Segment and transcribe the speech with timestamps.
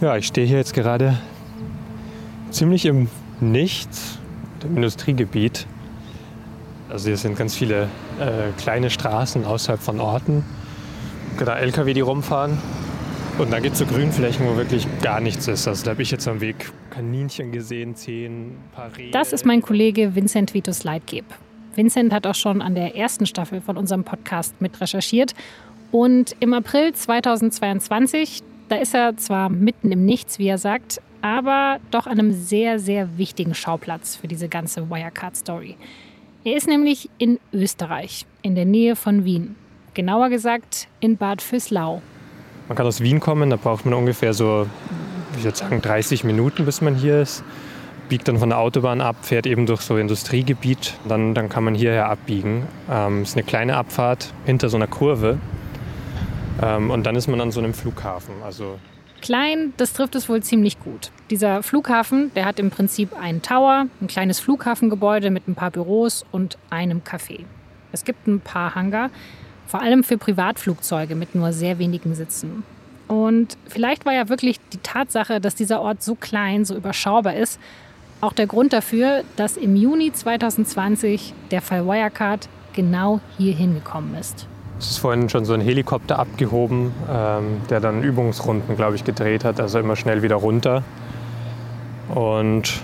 [0.00, 1.18] Ja, ich stehe hier jetzt gerade
[2.50, 3.08] ziemlich im
[3.40, 4.18] Nichts,
[4.62, 5.66] im Industriegebiet.
[6.90, 7.84] Also hier sind ganz viele
[8.20, 10.44] äh, kleine Straßen außerhalb von Orten.
[11.42, 12.58] Da LKW, die rumfahren.
[13.38, 15.66] Und dann geht es zu Grünflächen, wo wirklich gar nichts ist.
[15.66, 19.10] Also da habe ich jetzt am Weg Kaninchen gesehen, zehn paar Rehe.
[19.10, 21.24] Das ist mein Kollege Vincent Vitus Leitgeb.
[21.74, 25.34] Vincent hat auch schon an der ersten Staffel von unserem Podcast mit recherchiert.
[25.90, 31.78] Und im April 2022, da ist er zwar mitten im Nichts, wie er sagt, aber
[31.90, 35.76] doch an einem sehr, sehr wichtigen Schauplatz für diese ganze Wirecard-Story.
[36.44, 39.56] Er ist nämlich in Österreich, in der Nähe von Wien.
[39.94, 42.02] Genauer gesagt in Bad Füßlau.
[42.68, 44.66] Man kann aus Wien kommen, da braucht man ungefähr so,
[45.36, 47.42] ich würde sagen, 30 Minuten, bis man hier ist.
[48.08, 50.94] Biegt dann von der Autobahn ab, fährt eben durch so Industriegebiet.
[51.08, 52.66] Dann, dann kann man hierher abbiegen.
[52.88, 55.38] Ähm, ist eine kleine Abfahrt hinter so einer Kurve.
[56.62, 58.34] Ähm, und dann ist man an so einem Flughafen.
[58.44, 58.78] Also
[59.22, 61.10] Klein, das trifft es wohl ziemlich gut.
[61.30, 66.24] Dieser Flughafen, der hat im Prinzip einen Tower, ein kleines Flughafengebäude mit ein paar Büros
[66.32, 67.40] und einem Café.
[67.92, 69.10] Es gibt ein paar Hangar,
[69.66, 72.62] vor allem für Privatflugzeuge mit nur sehr wenigen Sitzen.
[73.08, 77.58] Und vielleicht war ja wirklich die Tatsache, dass dieser Ort so klein, so überschaubar ist,
[78.20, 84.46] auch der Grund dafür, dass im Juni 2020 der Fall Wirecard genau hier hingekommen ist.
[84.78, 89.44] Es ist vorhin schon so ein Helikopter abgehoben, ähm, der dann Übungsrunden, glaube ich, gedreht
[89.44, 90.82] hat, also immer schnell wieder runter.
[92.14, 92.82] Und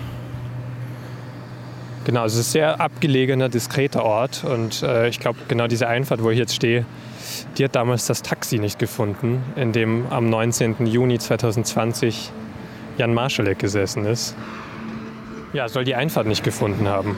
[2.04, 4.42] genau, es ist ein sehr abgelegener, diskreter Ort.
[4.44, 6.86] Und äh, ich glaube, genau diese Einfahrt, wo ich jetzt stehe,
[7.58, 10.86] die hat damals das Taxi nicht gefunden, in dem am 19.
[10.86, 12.32] Juni 2020
[12.96, 14.34] Jan Marschalek gesessen ist.
[15.52, 17.16] Ja, soll die Einfahrt nicht gefunden haben.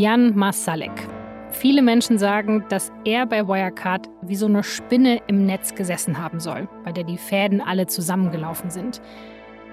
[0.00, 1.06] Jan Masalek.
[1.50, 6.40] Viele Menschen sagen, dass er bei Wirecard wie so eine Spinne im Netz gesessen haben
[6.40, 9.02] soll, bei der die Fäden alle zusammengelaufen sind.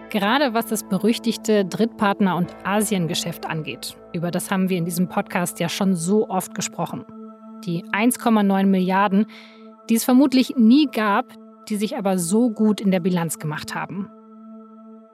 [0.09, 3.96] Gerade was das berüchtigte Drittpartner- und Asiengeschäft angeht.
[4.12, 7.06] Über das haben wir in diesem Podcast ja schon so oft gesprochen.
[7.63, 9.28] Die 1,9 Milliarden,
[9.90, 11.34] die es vermutlich nie gab,
[11.69, 14.09] die sich aber so gut in der Bilanz gemacht haben.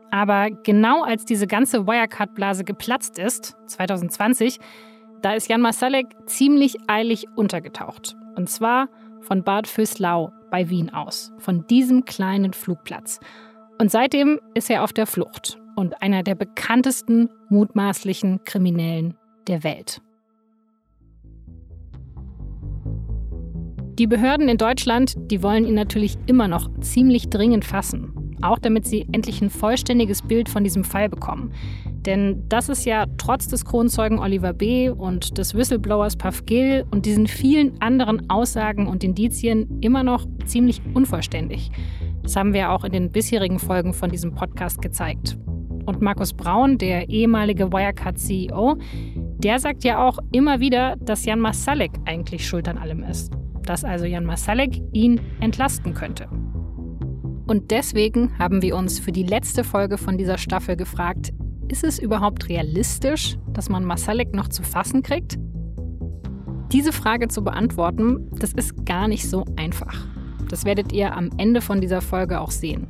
[0.10, 4.60] Aber genau als diese ganze Wirecard-Blase geplatzt ist, 2020,
[5.24, 8.16] da ist Jan Masalek ziemlich eilig untergetaucht.
[8.36, 8.90] Und zwar
[9.22, 13.20] von Bad Füßlau bei Wien aus, von diesem kleinen Flugplatz.
[13.80, 19.16] Und seitdem ist er auf der Flucht und einer der bekanntesten mutmaßlichen Kriminellen
[19.48, 20.02] der Welt.
[23.98, 28.86] Die Behörden in Deutschland, die wollen ihn natürlich immer noch ziemlich dringend fassen, auch damit
[28.86, 31.54] sie endlich ein vollständiges Bild von diesem Fall bekommen.
[32.06, 34.90] Denn das ist ja trotz des Kronzeugen Oliver B.
[34.90, 40.82] und des Whistleblowers Puff Gill und diesen vielen anderen Aussagen und Indizien immer noch ziemlich
[40.94, 41.72] unvollständig.
[42.22, 45.38] Das haben wir auch in den bisherigen Folgen von diesem Podcast gezeigt.
[45.86, 48.78] Und Markus Braun, der ehemalige Wirecard-CEO,
[49.16, 53.34] der sagt ja auch immer wieder, dass Jan Masalek eigentlich schuld an allem ist.
[53.64, 56.28] Dass also Jan Masalek ihn entlasten könnte.
[57.46, 61.34] Und deswegen haben wir uns für die letzte Folge von dieser Staffel gefragt,
[61.74, 65.40] ist es überhaupt realistisch, dass man Masalek noch zu fassen kriegt?
[66.72, 70.06] Diese Frage zu beantworten, das ist gar nicht so einfach.
[70.50, 72.86] Das werdet ihr am Ende von dieser Folge auch sehen.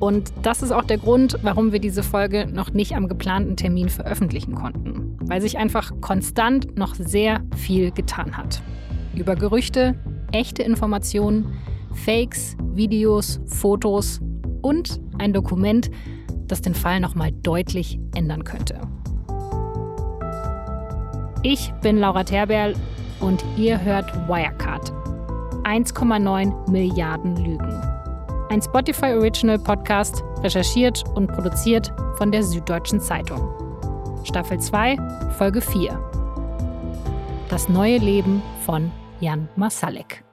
[0.00, 3.90] Und das ist auch der Grund, warum wir diese Folge noch nicht am geplanten Termin
[3.90, 5.18] veröffentlichen konnten.
[5.20, 8.62] Weil sich einfach konstant noch sehr viel getan hat.
[9.14, 9.96] Über Gerüchte,
[10.32, 11.52] echte Informationen,
[11.92, 14.22] Fakes, Videos, Fotos
[14.62, 15.90] und ein Dokument,
[16.48, 18.80] das den Fall nochmal deutlich ändern könnte.
[21.42, 22.74] Ich bin Laura Terberl
[23.20, 24.92] und ihr hört Wirecard.
[25.64, 27.82] 1,9 Milliarden Lügen.
[28.50, 33.42] Ein Spotify Original Podcast, recherchiert und produziert von der Süddeutschen Zeitung.
[34.24, 34.96] Staffel 2,
[35.36, 35.98] Folge 4.
[37.48, 40.24] Das neue Leben von Jan Masalek.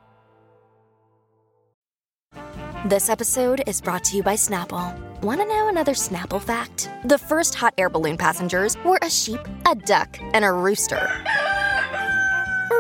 [2.90, 5.11] This episode is brought to you by Snapple.
[5.24, 6.90] Want to know another Snapple fact?
[7.06, 9.40] The first hot air balloon passengers were a sheep,
[9.70, 11.08] a duck, and a rooster.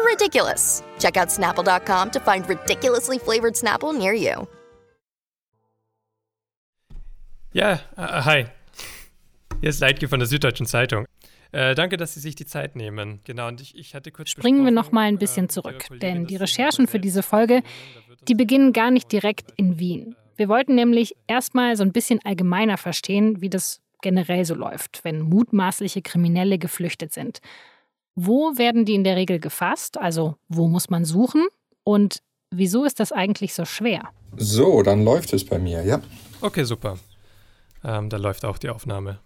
[0.06, 0.82] Ridiculous.
[0.98, 4.48] Check out snapple.com to find ridiculously flavored Snapple near you.
[7.54, 8.46] Ja, äh, hi.
[9.60, 11.06] Hier ist Leitke von der Süddeutschen Zeitung.
[11.52, 13.20] Äh, danke, dass Sie sich die Zeit nehmen.
[13.24, 14.32] Genau, und ich, ich hatte kurz.
[14.32, 17.62] Springen wir noch mal ein bisschen äh, zurück, denn die Recherchen für diese Folge,
[18.28, 20.16] die beginnen gar nicht direkt in Wien.
[20.42, 25.22] Wir wollten nämlich erstmal so ein bisschen allgemeiner verstehen, wie das generell so läuft, wenn
[25.22, 27.42] mutmaßliche Kriminelle geflüchtet sind.
[28.16, 30.00] Wo werden die in der Regel gefasst?
[30.00, 31.46] Also wo muss man suchen?
[31.84, 34.10] Und wieso ist das eigentlich so schwer?
[34.36, 36.02] So, dann läuft es bei mir, ja.
[36.42, 36.98] Okay, super.
[37.84, 39.20] Ähm, da läuft auch die Aufnahme.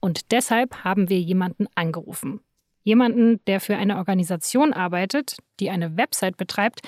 [0.00, 2.40] Und deshalb haben wir jemanden angerufen.
[2.82, 6.80] Jemanden, der für eine Organisation arbeitet, die eine Website betreibt,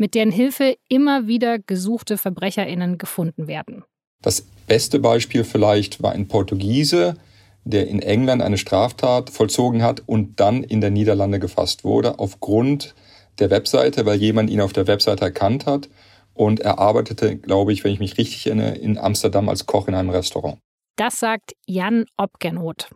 [0.00, 3.84] mit deren Hilfe immer wieder gesuchte VerbrecherInnen gefunden werden.
[4.22, 7.16] Das beste Beispiel vielleicht war ein Portugiese,
[7.64, 12.94] der in England eine Straftat vollzogen hat und dann in der Niederlande gefasst wurde, aufgrund
[13.38, 15.90] der Webseite, weil jemand ihn auf der Webseite erkannt hat.
[16.32, 19.94] Und er arbeitete, glaube ich, wenn ich mich richtig erinnere, in Amsterdam als Koch in
[19.94, 20.58] einem Restaurant.
[20.96, 22.88] Das sagt Jan Obgenroth.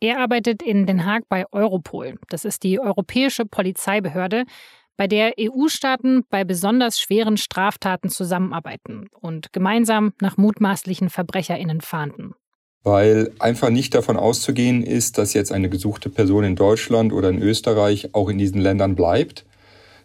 [0.00, 2.18] Er arbeitet in Den Haag bei Europol.
[2.28, 4.44] Das ist die europäische Polizeibehörde,
[4.96, 12.34] bei der EU-Staaten bei besonders schweren Straftaten zusammenarbeiten und gemeinsam nach mutmaßlichen VerbrecherInnen fahnden
[12.84, 17.40] weil einfach nicht davon auszugehen ist, dass jetzt eine gesuchte Person in Deutschland oder in
[17.40, 19.44] Österreich auch in diesen Ländern bleibt.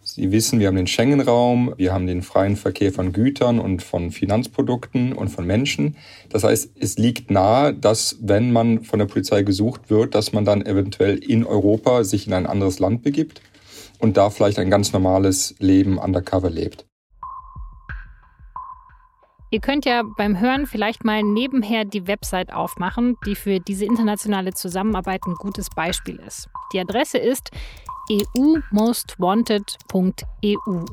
[0.04, 4.10] Sie wissen, wir haben den Schengen-Raum, wir haben den freien Verkehr von Gütern und von
[4.10, 5.96] Finanzprodukten und von Menschen.
[6.30, 10.46] Das heißt, es liegt nahe, dass wenn man von der Polizei gesucht wird, dass man
[10.46, 13.42] dann eventuell in Europa sich in ein anderes Land begibt
[13.98, 16.86] und da vielleicht ein ganz normales Leben undercover lebt.
[19.50, 24.52] Ihr könnt ja beim Hören vielleicht mal nebenher die Website aufmachen, die für diese internationale
[24.52, 26.50] Zusammenarbeit ein gutes Beispiel ist.
[26.74, 27.50] Die Adresse ist
[28.10, 30.84] eumostwanted.eu.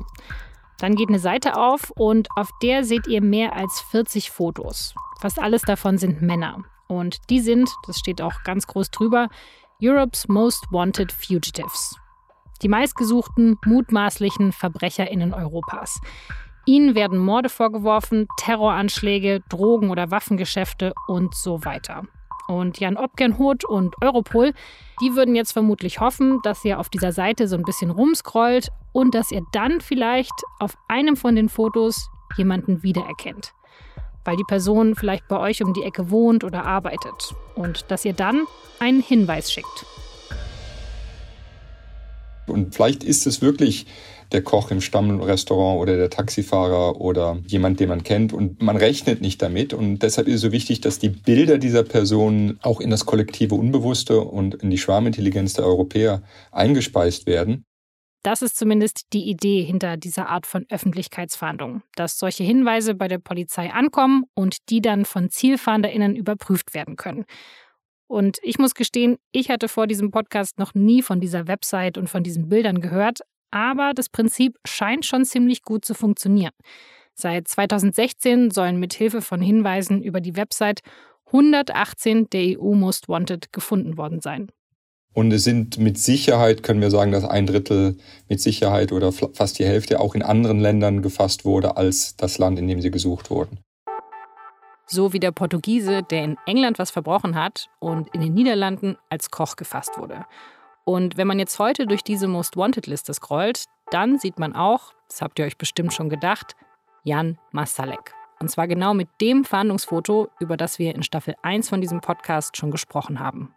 [0.78, 4.94] Dann geht eine Seite auf und auf der seht ihr mehr als 40 Fotos.
[5.20, 6.64] Fast alles davon sind Männer.
[6.88, 9.28] Und die sind, das steht auch ganz groß drüber,
[9.82, 11.96] Europe's Most Wanted Fugitives.
[12.62, 16.00] Die meistgesuchten mutmaßlichen VerbrecherInnen Europas.
[16.66, 22.02] Ihnen werden Morde vorgeworfen, Terroranschläge, Drogen- oder Waffengeschäfte und so weiter.
[22.48, 24.52] Und Jan Obgenhoth und Europol,
[25.00, 29.14] die würden jetzt vermutlich hoffen, dass ihr auf dieser Seite so ein bisschen rumscrollt und
[29.14, 33.52] dass ihr dann vielleicht auf einem von den Fotos jemanden wiedererkennt.
[34.24, 37.34] Weil die Person vielleicht bei euch um die Ecke wohnt oder arbeitet.
[37.54, 38.46] Und dass ihr dann
[38.80, 39.86] einen Hinweis schickt.
[42.48, 43.86] Und vielleicht ist es wirklich
[44.32, 48.32] der Koch im Stammrestaurant oder der Taxifahrer oder jemand, den man kennt.
[48.32, 49.72] Und man rechnet nicht damit.
[49.72, 53.54] Und deshalb ist es so wichtig, dass die Bilder dieser Person auch in das kollektive
[53.54, 57.64] Unbewusste und in die Schwarmintelligenz der Europäer eingespeist werden.
[58.26, 63.18] Das ist zumindest die Idee hinter dieser Art von Öffentlichkeitsfahndung, dass solche Hinweise bei der
[63.18, 67.24] Polizei ankommen und die dann von ZielfahnderInnen überprüft werden können.
[68.08, 72.08] Und ich muss gestehen, ich hatte vor diesem Podcast noch nie von dieser Website und
[72.08, 73.20] von diesen Bildern gehört,
[73.50, 76.52] aber das Prinzip scheint schon ziemlich gut zu funktionieren.
[77.14, 80.80] Seit 2016 sollen mit Hilfe von Hinweisen über die Website
[81.26, 84.50] 118 der EU Most Wanted gefunden worden sein.
[85.14, 87.96] Und es sind mit Sicherheit, können wir sagen, dass ein Drittel
[88.28, 92.58] mit Sicherheit oder fast die Hälfte auch in anderen Ländern gefasst wurde als das Land,
[92.58, 93.58] in dem sie gesucht wurden.
[94.86, 99.32] So wie der Portugiese, der in England was verbrochen hat und in den Niederlanden als
[99.32, 100.24] Koch gefasst wurde.
[100.84, 105.20] Und wenn man jetzt heute durch diese Most Wanted-Liste scrollt, dann sieht man auch, das
[105.20, 106.54] habt ihr euch bestimmt schon gedacht,
[107.02, 108.14] Jan Masalek.
[108.38, 112.56] Und zwar genau mit dem Fahndungsfoto, über das wir in Staffel 1 von diesem Podcast
[112.56, 113.52] schon gesprochen haben.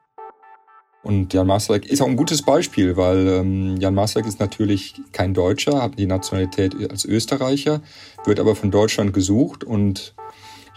[1.04, 5.33] Und Jan Masalek ist auch ein gutes Beispiel, weil ähm, Jan Masalek ist natürlich kein
[5.33, 7.81] Deutscher, hat die Nationalität als Österreicher,
[8.26, 10.16] wird aber von Deutschland gesucht und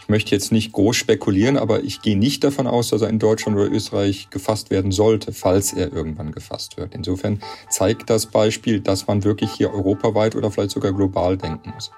[0.03, 3.19] ich möchte jetzt nicht groß spekulieren, aber ich gehe nicht davon aus, dass er in
[3.19, 6.93] Deutschland oder Österreich gefasst werden sollte, falls er irgendwann gefasst wird.
[6.93, 11.89] Insofern zeigt das Beispiel, dass man wirklich hier europaweit oder vielleicht sogar global denken muss.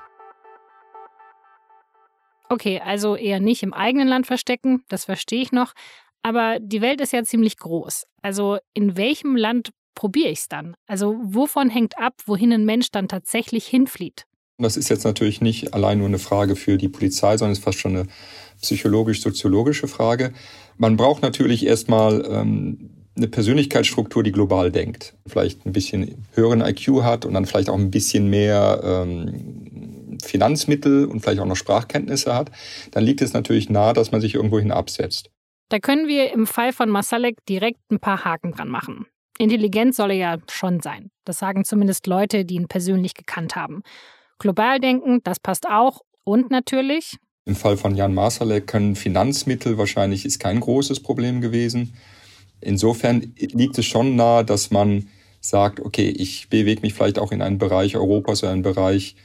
[2.47, 5.73] Okay, also eher nicht im eigenen Land verstecken, das verstehe ich noch.
[6.21, 8.05] Aber die Welt ist ja ziemlich groß.
[8.21, 10.75] Also in welchem Land probiere ich es dann?
[10.85, 14.27] Also wovon hängt ab, wohin ein Mensch dann tatsächlich hinflieht?
[14.57, 17.63] Das ist jetzt natürlich nicht allein nur eine Frage für die Polizei, sondern es ist
[17.65, 18.07] fast schon eine
[18.61, 20.31] psychologisch-soziologische Frage.
[20.77, 25.13] Man braucht natürlich erstmal ähm, eine Persönlichkeitsstruktur, die global denkt.
[25.27, 31.05] Vielleicht ein bisschen höheren IQ hat und dann vielleicht auch ein bisschen mehr ähm, Finanzmittel
[31.05, 32.51] und vielleicht auch noch Sprachkenntnisse hat.
[32.91, 35.29] Dann liegt es natürlich nahe, dass man sich irgendwohin absetzt.
[35.69, 39.07] Da können wir im Fall von Masalek direkt ein paar Haken dran machen.
[39.37, 41.09] Intelligent soll er ja schon sein.
[41.25, 43.81] Das sagen zumindest Leute, die ihn persönlich gekannt haben.
[44.39, 46.01] Global denken, das passt auch.
[46.23, 47.17] Und natürlich.
[47.45, 51.93] Im Fall von Jan Masalek können Finanzmittel wahrscheinlich ist kein großes Problem gewesen.
[52.61, 55.07] Insofern liegt es schon nahe, dass man
[55.41, 59.15] sagt, okay, ich bewege mich vielleicht auch in einen Bereich Europas oder einen Bereich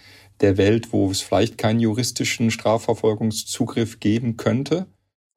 [0.40, 4.87] der Welt, wo es vielleicht keinen juristischen Strafverfolgungszugriff geben könnte.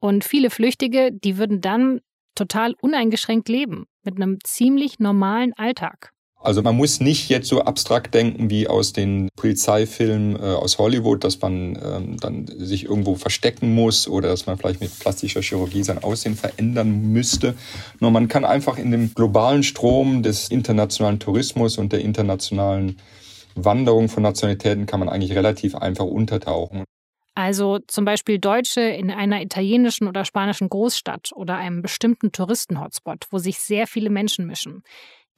[0.00, 2.00] Und viele Flüchtige, die würden dann
[2.34, 6.10] total uneingeschränkt leben, mit einem ziemlich normalen Alltag.
[6.44, 11.24] Also man muss nicht jetzt so abstrakt denken wie aus den Polizeifilmen äh, aus Hollywood,
[11.24, 15.82] dass man ähm, dann sich irgendwo verstecken muss oder dass man vielleicht mit plastischer Chirurgie
[15.82, 17.54] sein Aussehen verändern müsste.
[17.98, 22.98] Nur man kann einfach in dem globalen Strom des internationalen Tourismus und der internationalen
[23.54, 26.84] Wanderung von Nationalitäten kann man eigentlich relativ einfach untertauchen.
[27.34, 33.38] Also zum Beispiel Deutsche in einer italienischen oder spanischen Großstadt oder einem bestimmten Touristenhotspot, wo
[33.38, 34.82] sich sehr viele Menschen mischen.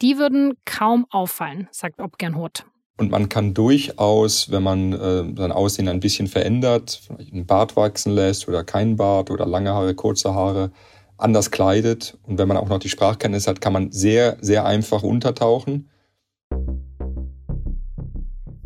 [0.03, 2.67] Die würden kaum auffallen, sagt Obgernhoth.
[2.99, 8.13] Und man kann durchaus, wenn man äh, sein Aussehen ein bisschen verändert, einen Bart wachsen
[8.13, 10.71] lässt oder keinen Bart oder lange Haare, kurze Haare,
[11.19, 15.03] anders kleidet und wenn man auch noch die Sprachkenntnis hat, kann man sehr, sehr einfach
[15.03, 15.89] untertauchen.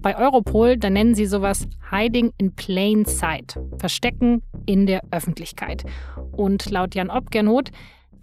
[0.03, 5.85] Bei Europol, da nennen sie sowas Hiding in Plain Sight, Verstecken in der Öffentlichkeit.
[6.33, 7.71] Und laut Jan Obgernhoth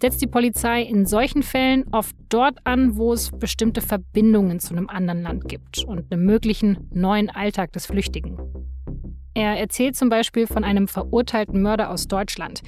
[0.00, 4.88] setzt die Polizei in solchen Fällen oft dort an, wo es bestimmte Verbindungen zu einem
[4.88, 8.38] anderen Land gibt und einem möglichen neuen Alltag des Flüchtigen.
[9.34, 12.62] Er erzählt zum Beispiel von einem verurteilten Mörder aus Deutschland,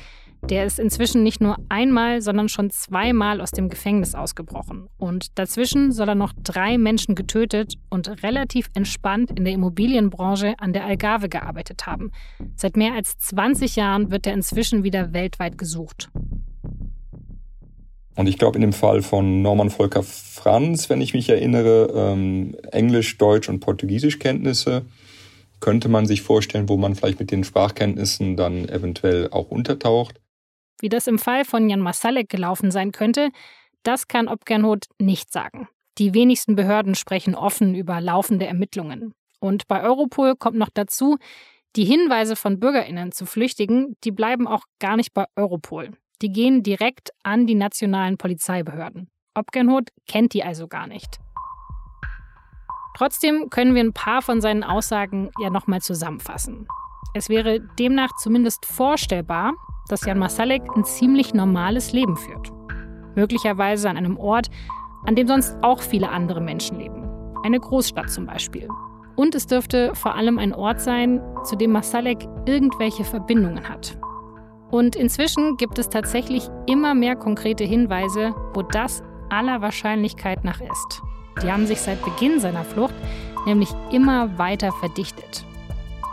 [0.49, 4.89] der ist inzwischen nicht nur einmal, sondern schon zweimal aus dem Gefängnis ausgebrochen.
[4.97, 10.73] Und dazwischen soll er noch drei Menschen getötet und relativ entspannt in der Immobilienbranche an
[10.73, 12.11] der Algarve gearbeitet haben.
[12.57, 16.09] Seit mehr als 20 Jahren wird er inzwischen wieder weltweit gesucht.
[18.21, 22.55] Und ich glaube, in dem Fall von Norman Volker Franz, wenn ich mich erinnere, ähm,
[22.71, 24.85] Englisch, Deutsch und Portugiesisch Kenntnisse,
[25.61, 30.21] könnte man sich vorstellen, wo man vielleicht mit den Sprachkenntnissen dann eventuell auch untertaucht.
[30.83, 33.31] Wie das im Fall von Jan Masalek gelaufen sein könnte,
[33.85, 35.69] das kann Obgernhoth nicht sagen.
[35.97, 39.15] Die wenigsten Behörden sprechen offen über laufende Ermittlungen.
[39.39, 41.17] Und bei Europol kommt noch dazu,
[41.75, 45.93] die Hinweise von Bürgerinnen zu Flüchtigen, die bleiben auch gar nicht bei Europol.
[46.23, 49.09] Die gehen direkt an die nationalen Polizeibehörden.
[49.35, 51.19] Obgernhoth kennt die also gar nicht.
[52.97, 56.67] Trotzdem können wir ein paar von seinen Aussagen ja nochmal zusammenfassen.
[57.15, 59.55] Es wäre demnach zumindest vorstellbar,
[59.89, 62.51] dass Jan Masalek ein ziemlich normales Leben führt.
[63.17, 64.49] Möglicherweise an einem Ort,
[65.07, 67.09] an dem sonst auch viele andere Menschen leben.
[67.43, 68.69] Eine Großstadt zum Beispiel.
[69.17, 74.00] Und es dürfte vor allem ein Ort sein, zu dem Masalek irgendwelche Verbindungen hat.
[74.71, 81.03] Und inzwischen gibt es tatsächlich immer mehr konkrete Hinweise, wo das aller Wahrscheinlichkeit nach ist.
[81.43, 82.95] Die haben sich seit Beginn seiner Flucht
[83.47, 85.45] nämlich immer weiter verdichtet.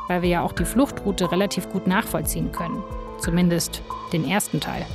[0.07, 2.81] Weil wir ja auch die Fluchtroute relativ gut nachvollziehen können.
[3.19, 3.81] Zumindest
[4.13, 4.85] den ersten Teil.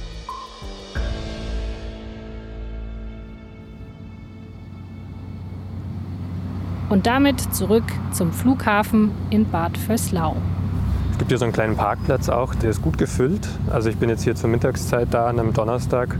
[6.88, 10.36] Und damit zurück zum Flughafen in Bad Vöslau.
[11.22, 13.48] Gibt hier so einen kleinen Parkplatz auch, der ist gut gefüllt.
[13.70, 16.18] Also ich bin jetzt hier zur Mittagszeit da an einem Donnerstag.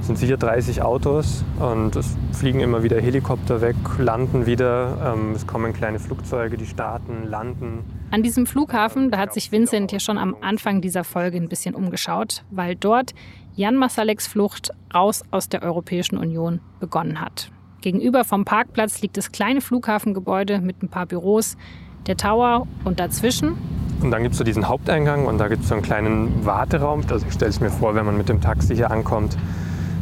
[0.00, 5.12] Es sind sicher 30 Autos und es fliegen immer wieder Helikopter weg, landen wieder.
[5.12, 7.84] Ähm, es kommen kleine Flugzeuge, die starten, landen.
[8.12, 11.74] An diesem Flughafen, da hat sich Vincent ja schon am Anfang dieser Folge ein bisschen
[11.74, 13.12] umgeschaut, weil dort
[13.56, 17.52] Jan Masaleks Flucht raus aus der Europäischen Union begonnen hat.
[17.82, 21.58] Gegenüber vom Parkplatz liegt das kleine Flughafengebäude mit ein paar Büros,
[22.06, 23.56] der Tower und dazwischen.
[24.02, 27.02] Und dann gibt es so diesen Haupteingang und da gibt es so einen kleinen Warteraum.
[27.10, 29.36] Also ich stelle es mir vor, wenn man mit dem Taxi hier ankommt,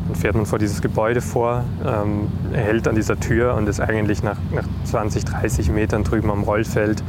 [0.06, 4.22] dann fährt man vor dieses Gebäude vor, ähm, hält an dieser Tür und ist eigentlich
[4.22, 7.02] nach, nach 20, 30 Metern drüben am Rollfeld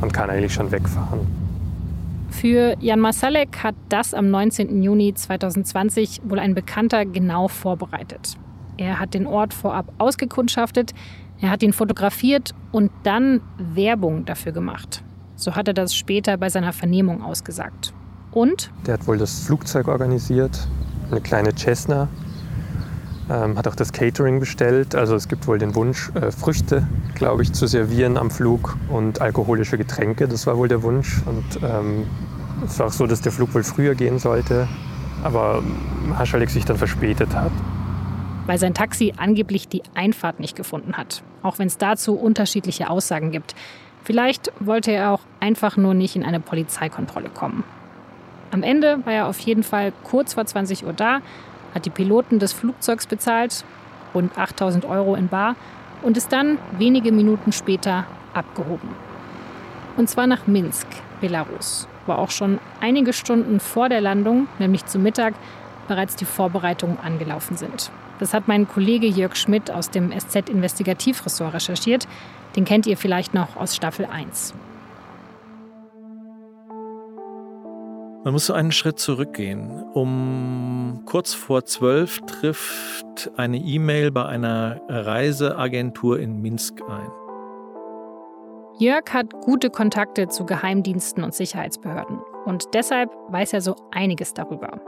[0.00, 1.20] und kann eigentlich schon wegfahren.
[2.30, 4.82] Für Jan Masalek hat das am 19.
[4.82, 8.36] Juni 2020 wohl ein Bekannter genau vorbereitet.
[8.78, 10.92] Er hat den Ort vorab ausgekundschaftet,
[11.40, 15.02] er hat ihn fotografiert und dann Werbung dafür gemacht.
[15.36, 17.94] So hat er das später bei seiner Vernehmung ausgesagt.
[18.30, 18.70] Und?
[18.86, 20.68] Der hat wohl das Flugzeug organisiert,
[21.10, 22.08] eine kleine Cessna,
[23.30, 24.94] ähm, hat auch das Catering bestellt.
[24.94, 29.20] Also es gibt wohl den Wunsch, äh, Früchte, glaube ich, zu servieren am Flug und
[29.20, 30.28] alkoholische Getränke.
[30.28, 31.22] Das war wohl der Wunsch.
[31.26, 32.06] Und ähm,
[32.64, 34.68] es war auch so, dass der Flug wohl früher gehen sollte,
[35.24, 35.62] aber
[36.06, 37.52] Marschalek sich dann verspätet hat.
[38.50, 41.22] Weil sein Taxi angeblich die Einfahrt nicht gefunden hat.
[41.44, 43.54] Auch wenn es dazu unterschiedliche Aussagen gibt.
[44.02, 47.62] Vielleicht wollte er auch einfach nur nicht in eine Polizeikontrolle kommen.
[48.50, 51.20] Am Ende war er auf jeden Fall kurz vor 20 Uhr da,
[51.76, 53.64] hat die Piloten des Flugzeugs bezahlt,
[54.16, 55.54] rund 8000 Euro in Bar,
[56.02, 58.04] und ist dann wenige Minuten später
[58.34, 58.88] abgehoben.
[59.96, 60.88] Und zwar nach Minsk,
[61.20, 65.34] Belarus, wo auch schon einige Stunden vor der Landung, nämlich zu Mittag,
[65.86, 67.92] bereits die Vorbereitungen angelaufen sind.
[68.20, 72.06] Das hat mein Kollege Jörg Schmidt aus dem SZ-Investigativressort recherchiert.
[72.54, 74.54] Den kennt ihr vielleicht noch aus Staffel 1.
[78.22, 79.82] Man muss so einen Schritt zurückgehen.
[79.94, 87.10] Um kurz vor zwölf trifft eine E-Mail bei einer Reiseagentur in Minsk ein.
[88.78, 94.80] Jörg hat gute Kontakte zu Geheimdiensten und Sicherheitsbehörden und deshalb weiß er so einiges darüber.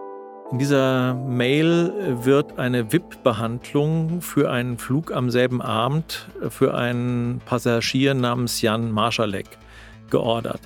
[0.52, 1.94] In dieser Mail
[2.26, 9.46] wird eine VIP-Behandlung für einen Flug am selben Abend für einen Passagier namens Jan Marschalek
[10.10, 10.60] geordert.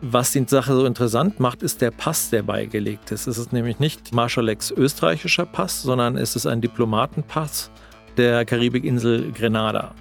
[0.00, 3.26] Was die Sache so interessant macht, ist der Pass, der beigelegt ist.
[3.26, 7.70] Es ist nämlich nicht Marschaleks österreichischer Pass, sondern es ist ein Diplomatenpass
[8.16, 9.94] der Karibikinsel Grenada.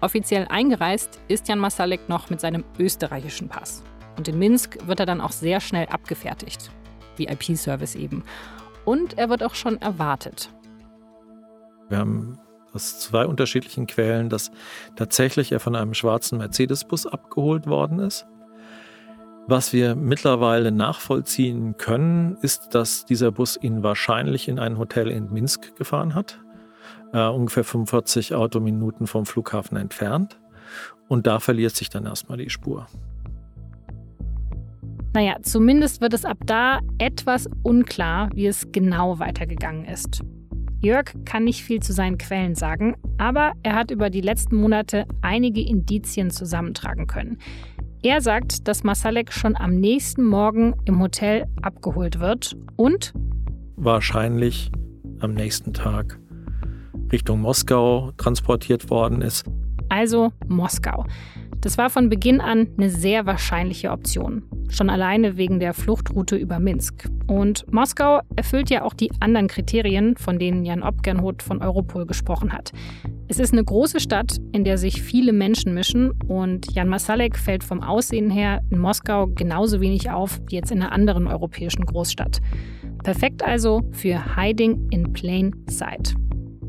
[0.00, 3.84] Offiziell eingereist ist Jan Masalek noch mit seinem österreichischen Pass.
[4.16, 6.72] Und in Minsk wird er dann auch sehr schnell abgefertigt.
[7.18, 8.22] VIP-Service eben.
[8.84, 10.50] Und er wird auch schon erwartet.
[11.88, 12.38] Wir haben
[12.72, 14.50] aus zwei unterschiedlichen Quellen, dass
[14.96, 18.26] tatsächlich er von einem schwarzen Mercedes-Bus abgeholt worden ist.
[19.46, 25.32] Was wir mittlerweile nachvollziehen können, ist, dass dieser Bus ihn wahrscheinlich in ein Hotel in
[25.32, 26.38] Minsk gefahren hat,
[27.14, 30.38] äh, ungefähr 45 Autominuten vom Flughafen entfernt.
[31.08, 32.86] Und da verliert sich dann erstmal die Spur.
[35.14, 40.22] Naja, zumindest wird es ab da etwas unklar, wie es genau weitergegangen ist.
[40.80, 45.06] Jörg kann nicht viel zu seinen Quellen sagen, aber er hat über die letzten Monate
[45.22, 47.38] einige Indizien zusammentragen können.
[48.02, 53.12] Er sagt, dass Masalek schon am nächsten Morgen im Hotel abgeholt wird und
[53.74, 54.70] wahrscheinlich
[55.18, 56.20] am nächsten Tag
[57.10, 59.46] Richtung Moskau transportiert worden ist.
[59.88, 61.06] Also Moskau.
[61.60, 64.44] Das war von Beginn an eine sehr wahrscheinliche Option.
[64.68, 67.08] Schon alleine wegen der Fluchtroute über Minsk.
[67.26, 72.52] Und Moskau erfüllt ja auch die anderen Kriterien, von denen Jan Obgernhoth von Europol gesprochen
[72.52, 72.72] hat.
[73.26, 77.64] Es ist eine große Stadt, in der sich viele Menschen mischen und Jan Masalek fällt
[77.64, 82.40] vom Aussehen her in Moskau genauso wenig auf wie jetzt in einer anderen europäischen Großstadt.
[83.02, 86.14] Perfekt also für Hiding in Plain Sight.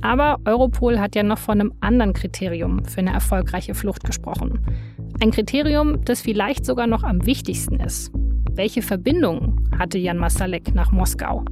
[0.01, 4.59] Aber Europol hat ja noch von einem anderen Kriterium für eine erfolgreiche Flucht gesprochen.
[5.21, 8.11] Ein Kriterium, das vielleicht sogar noch am wichtigsten ist.
[8.51, 11.43] Welche Verbindung hatte Jan Masalek nach Moskau?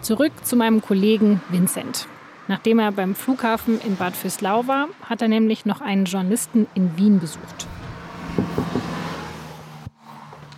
[0.00, 2.08] Zurück zu meinem Kollegen Vincent.
[2.48, 6.96] Nachdem er beim Flughafen in Bad Fürslau war, hat er nämlich noch einen Journalisten in
[6.96, 7.68] Wien besucht.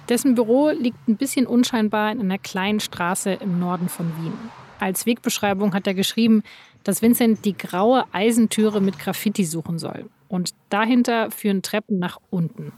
[0.09, 4.35] Dessen Büro liegt ein bisschen unscheinbar in einer kleinen Straße im Norden von Wien.
[4.79, 6.43] Als Wegbeschreibung hat er geschrieben,
[6.83, 10.11] dass Vincent die graue Eisentüre mit Graffiti suchen soll.
[10.29, 12.73] Und dahinter führen Treppen nach unten.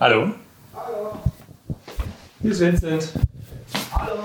[0.00, 0.34] Hallo.
[0.74, 1.18] Hallo.
[2.42, 3.12] Hier ist Vincent.
[3.92, 4.22] Hallo.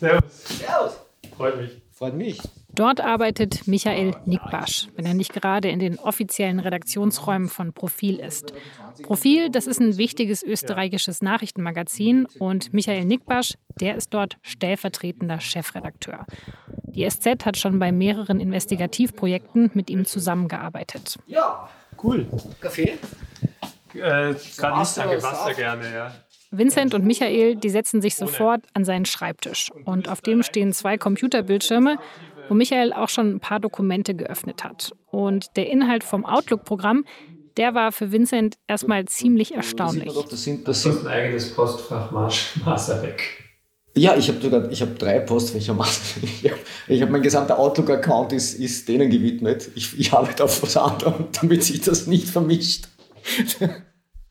[0.00, 0.44] Servus.
[0.44, 1.00] Servus.
[1.36, 1.82] Freut mich.
[1.92, 2.40] Freut mich.
[2.78, 8.52] Dort arbeitet Michael Nickbasch, wenn er nicht gerade in den offiziellen Redaktionsräumen von Profil ist.
[9.02, 16.24] Profil, das ist ein wichtiges österreichisches Nachrichtenmagazin und Michael Nickbasch, der ist dort stellvertretender Chefredakteur.
[16.84, 21.18] Die SZ hat schon bei mehreren Investigativprojekten mit ihm zusammengearbeitet.
[21.26, 21.68] Ja,
[22.04, 22.28] cool.
[22.60, 22.96] Kaffee?
[23.94, 26.14] Äh, danke, Wasser gerne, ja.
[26.50, 29.70] Vincent und Michael, die setzen sich sofort an seinen Schreibtisch.
[29.84, 31.98] Und auf dem stehen zwei Computerbildschirme,
[32.48, 34.92] wo Michael auch schon ein paar Dokumente geöffnet hat.
[35.06, 37.04] Und der Inhalt vom Outlook-Programm,
[37.56, 40.12] der war für Vincent erstmal ziemlich erstaunlich.
[40.30, 43.44] Das sind, das sind ein eigenes Postfach Masterweg.
[43.96, 45.76] Ja, ich habe sogar, ich habe drei Postfächer.
[46.22, 49.70] Ich habe hab, mein gesamter Outlook-Account ist, ist denen gewidmet.
[49.74, 52.86] Ich, ich arbeite auf was anderem, damit sich das nicht vermischt.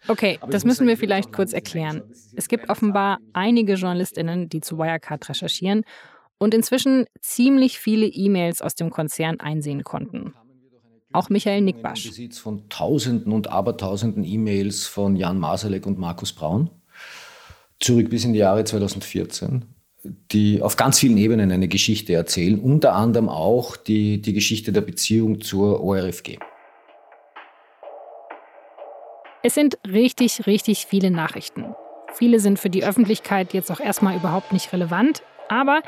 [0.07, 2.01] Okay, das müssen wir vielleicht kurz erklären.
[2.33, 5.83] Es gibt offenbar einige JournalistInnen, die zu Wirecard recherchieren
[6.39, 10.33] und inzwischen ziemlich viele E-Mails aus dem Konzern einsehen konnten.
[11.13, 12.07] Auch Michael Nickbasch.
[12.07, 16.69] Besitz von Tausenden und Abertausenden E-Mails von Jan Masalek und Markus Braun.
[17.79, 19.65] Zurück bis in die Jahre 2014
[20.31, 24.81] die auf ganz vielen Ebenen eine Geschichte erzählen, unter anderem auch die, die Geschichte der
[24.81, 26.37] Beziehung zur ORFG.
[29.43, 31.75] Es sind richtig, richtig viele Nachrichten.
[32.13, 35.81] Viele sind für die Öffentlichkeit jetzt auch erstmal überhaupt nicht relevant, aber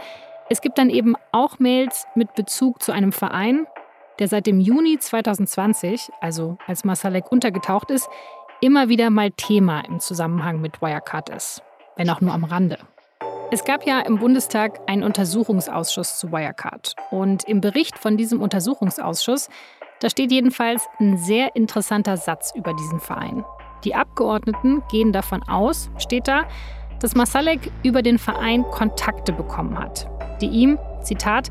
[0.50, 3.68] es gibt dann eben auch Mails mit Bezug zu einem Verein,
[4.18, 8.10] der seit dem Juni 2020, also als Masalek untergetaucht ist,
[8.60, 11.62] immer wieder mal Thema im Zusammenhang mit Wirecard ist,
[11.96, 12.80] wenn auch nur am Rande.
[13.52, 16.96] Es gab ja im Bundestag einen Untersuchungsausschuss zu Wirecard.
[17.12, 19.50] Und im Bericht von diesem Untersuchungsausschuss,
[20.02, 23.46] da steht jedenfalls ein sehr interessanter Satz über diesen Verein.
[23.84, 26.46] Die Abgeordneten gehen davon aus, steht da,
[27.00, 30.10] dass Masalek über den Verein Kontakte bekommen hat
[30.42, 31.50] die ihm, Zitat,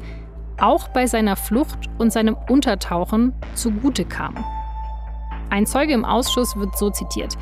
[0.59, 4.45] auch bei seiner Flucht und seinem Untertauchen zugute kamen.
[5.51, 7.37] Ein Zeuge im Ausschuss wird so zitiert.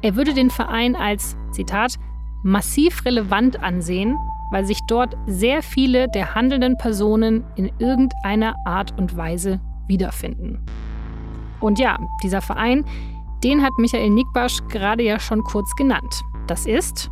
[0.00, 1.96] Er würde den Verein als, Zitat,
[2.42, 4.16] massiv relevant ansehen,
[4.50, 10.64] weil sich dort sehr viele der handelnden Personen in irgendeiner Art und Weise wiederfinden.
[11.60, 12.84] Und ja, dieser Verein,
[13.44, 16.22] den hat Michael Nickbasch gerade ja schon kurz genannt.
[16.48, 17.10] Das ist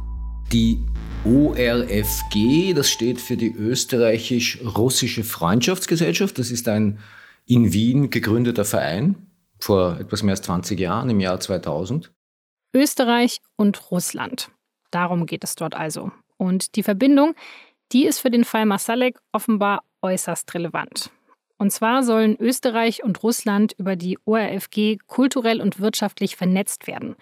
[0.53, 0.85] die
[1.27, 6.39] ORFG, das steht für die Österreichisch-Russische Freundschaftsgesellschaft.
[6.39, 6.99] Das ist ein
[7.47, 9.27] in Wien gegründeter Verein
[9.59, 12.11] vor etwas mehr als 20 Jahren, im Jahr 2000.
[12.75, 14.51] Österreich und Russland.
[14.91, 16.11] Darum geht es dort also.
[16.39, 17.35] Und die Verbindung,
[17.93, 21.11] die ist für den Fall Masalek offenbar äußerst relevant.
[21.59, 27.17] Und zwar sollen Österreich und Russland über die ORFG kulturell und wirtschaftlich vernetzt werden.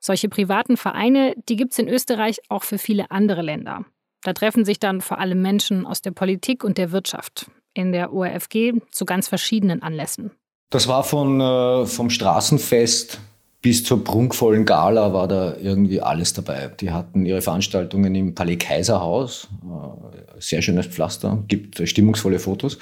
[0.00, 3.84] Solche privaten Vereine, die gibt es in Österreich auch für viele andere Länder.
[4.22, 7.50] Da treffen sich dann vor allem Menschen aus der Politik und der Wirtschaft.
[7.74, 10.32] In der ORFG zu ganz verschiedenen Anlässen.
[10.70, 13.20] Das war von, äh, vom Straßenfest
[13.60, 16.70] bis zur prunkvollen Gala war da irgendwie alles dabei.
[16.80, 22.78] Die hatten ihre Veranstaltungen im Palais Kaiserhaus, äh, sehr schönes Pflaster, gibt stimmungsvolle Fotos.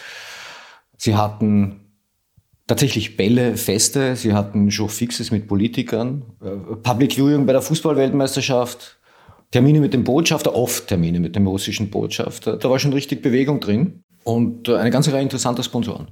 [0.99, 1.86] Sie hatten
[2.67, 8.99] tatsächlich Bälle, Feste, sie hatten Showfixes mit Politikern, äh, Public Viewing bei der Fußballweltmeisterschaft,
[9.53, 12.57] Termine mit dem Botschafter, oft Termine mit dem russischen Botschafter.
[12.57, 16.11] Da war schon richtig Bewegung drin und äh, eine ganze Reihe interessanter Sponsoren.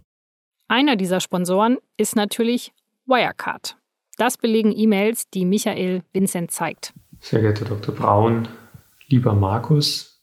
[0.68, 2.72] Einer dieser Sponsoren ist natürlich
[3.06, 3.76] Wirecard.
[4.16, 6.94] Das belegen E-Mails, die Michael Vincent zeigt.
[7.20, 7.94] Sehr geehrter Dr.
[7.94, 8.48] Braun,
[9.08, 10.22] lieber Markus.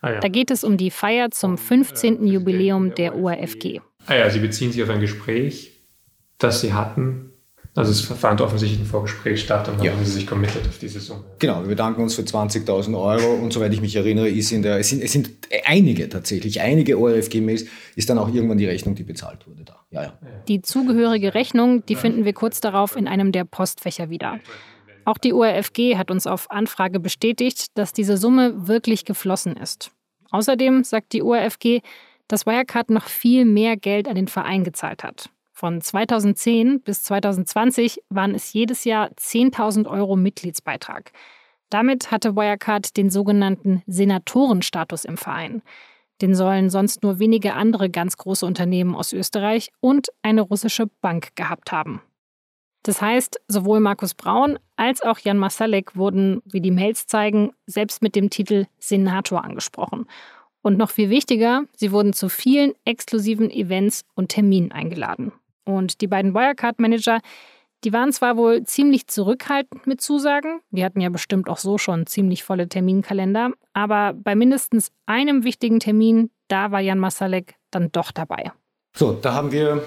[0.00, 0.20] Ah, ja.
[0.20, 2.26] Da geht es um die Feier zum 15.
[2.26, 3.80] Jubiläum der ORFG.
[4.06, 5.72] Ah ja, Sie beziehen sich auf ein Gespräch,
[6.38, 7.30] das Sie hatten
[7.76, 9.92] also es fand offensichtlich ein Vorgespräch statt und dann ja.
[9.92, 11.22] haben Sie sich committed auf diese Summe.
[11.38, 14.78] Genau, wir bedanken uns für 20.000 Euro und soweit ich mich erinnere, ist in der,
[14.78, 15.30] es sind, es sind
[15.64, 19.84] einige tatsächlich, einige ORFG-Mails, ist dann auch irgendwann die Rechnung, die bezahlt wurde da.
[19.90, 20.12] Ja, ja.
[20.48, 24.40] Die zugehörige Rechnung, die finden wir kurz darauf in einem der Postfächer wieder.
[25.04, 29.92] Auch die ORFG hat uns auf Anfrage bestätigt, dass diese Summe wirklich geflossen ist.
[30.32, 31.82] Außerdem sagt die ORFG,
[32.30, 35.30] dass Wirecard noch viel mehr Geld an den Verein gezahlt hat.
[35.52, 41.10] Von 2010 bis 2020 waren es jedes Jahr 10.000 Euro Mitgliedsbeitrag.
[41.70, 45.62] Damit hatte Wirecard den sogenannten Senatorenstatus im Verein.
[46.22, 51.34] Den sollen sonst nur wenige andere ganz große Unternehmen aus Österreich und eine russische Bank
[51.34, 52.00] gehabt haben.
[52.82, 58.02] Das heißt, sowohl Markus Braun als auch Jan Masalek wurden, wie die Mails zeigen, selbst
[58.02, 60.06] mit dem Titel Senator angesprochen.
[60.62, 65.32] Und noch viel wichtiger, sie wurden zu vielen exklusiven Events und Terminen eingeladen.
[65.64, 67.20] Und die beiden Wirecard-Manager,
[67.84, 72.06] die waren zwar wohl ziemlich zurückhaltend mit Zusagen, die hatten ja bestimmt auch so schon
[72.06, 78.12] ziemlich volle Terminkalender, aber bei mindestens einem wichtigen Termin, da war Jan Masalek dann doch
[78.12, 78.52] dabei.
[78.94, 79.82] So, da haben wir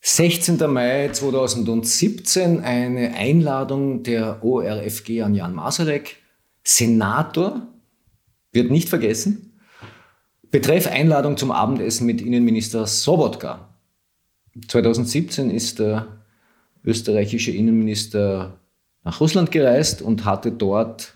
[0.00, 0.58] 16.
[0.72, 6.16] Mai 2017 eine Einladung der ORFG an Jan Masalek,
[6.64, 7.68] Senator,
[8.52, 9.52] wird nicht vergessen.
[10.50, 13.68] Betreff Einladung zum Abendessen mit Innenminister Sobotka.
[14.68, 16.06] 2017 ist der
[16.84, 18.58] österreichische Innenminister
[19.04, 21.14] nach Russland gereist und hatte dort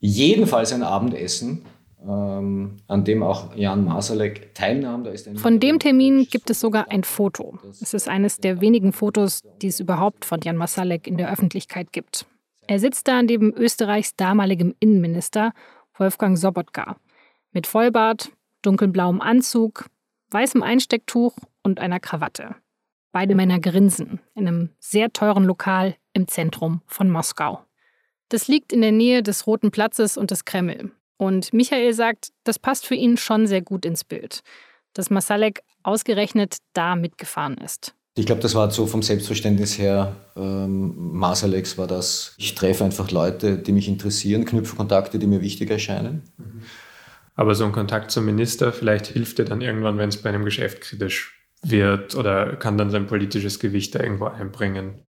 [0.00, 1.64] jedenfalls ein Abendessen,
[2.06, 5.06] ähm, an dem auch Jan Masalek teilnahm.
[5.36, 7.58] Von dem Termin gibt es sogar ein Foto.
[7.70, 11.92] Es ist eines der wenigen Fotos, die es überhaupt von Jan Masalek in der Öffentlichkeit
[11.92, 12.26] gibt.
[12.66, 15.52] Er sitzt da neben Österreichs damaligem Innenminister
[15.98, 16.96] Wolfgang Sobotka
[17.52, 18.30] mit Vollbart,
[18.62, 19.86] dunkelblauem Anzug,
[20.30, 22.54] weißem Einstecktuch und einer Krawatte.
[23.12, 27.64] Beide Männer grinsen in einem sehr teuren Lokal im Zentrum von Moskau.
[28.28, 30.92] Das liegt in der Nähe des Roten Platzes und des Kreml.
[31.16, 34.42] Und Michael sagt, das passt für ihn schon sehr gut ins Bild,
[34.92, 37.94] dass Masalek ausgerechnet da mitgefahren ist.
[38.18, 43.12] Ich glaube, das war so vom Selbstverständnis her, ähm, Masaleks war das, ich treffe einfach
[43.12, 46.22] Leute, die mich interessieren, knüpfe Kontakte, die mir wichtig erscheinen.
[46.36, 46.62] Mhm.
[47.36, 50.44] Aber so ein Kontakt zum Minister, vielleicht hilft dir dann irgendwann, wenn es bei einem
[50.44, 55.02] Geschäft kritisch wird oder kann dann sein politisches Gewicht da irgendwo einbringen.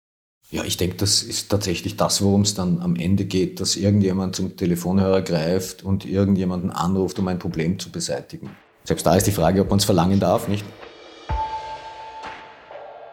[0.50, 4.36] Ja, ich denke, das ist tatsächlich das, worum es dann am Ende geht, dass irgendjemand
[4.36, 8.50] zum Telefonhörer greift und irgendjemanden anruft, um ein Problem zu beseitigen.
[8.84, 10.64] Selbst da ist die Frage, ob man es verlangen darf, nicht?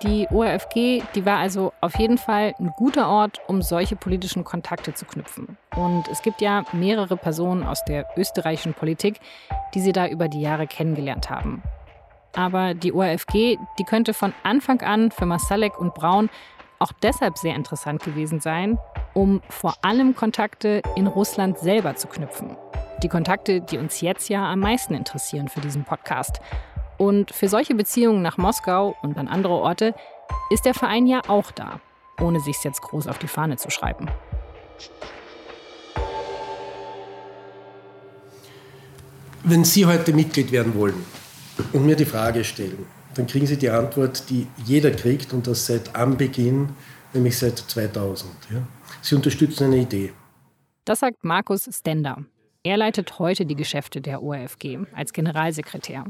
[0.03, 4.93] Die ORFG, die war also auf jeden Fall ein guter Ort, um solche politischen Kontakte
[4.93, 5.57] zu knüpfen.
[5.75, 9.19] Und es gibt ja mehrere Personen aus der österreichischen Politik,
[9.73, 11.63] die sie da über die Jahre kennengelernt haben.
[12.35, 16.29] Aber die ORFG, die könnte von Anfang an für Masalek und Braun
[16.79, 18.77] auch deshalb sehr interessant gewesen sein,
[19.13, 22.57] um vor allem Kontakte in Russland selber zu knüpfen.
[23.01, 26.41] Die Kontakte, die uns jetzt ja am meisten interessieren für diesen Podcast.
[26.97, 29.93] Und für solche Beziehungen nach Moskau und an andere Orte,
[30.49, 31.79] ist der Verein ja auch da,
[32.21, 34.07] ohne sich jetzt groß auf die Fahne zu schreiben.
[39.43, 41.05] Wenn Sie heute Mitglied werden wollen
[41.73, 45.67] und mir die Frage stellen, dann kriegen Sie die Antwort, die jeder kriegt und das
[45.67, 46.69] seit Anbeginn,
[47.13, 48.31] nämlich seit 2000.
[48.51, 48.61] Ja.
[49.01, 50.13] Sie unterstützen eine Idee.
[50.83, 52.25] Das sagt Markus Stender.
[52.65, 56.05] Er leitet heute die Geschäfte der ORFG als Generalsekretär.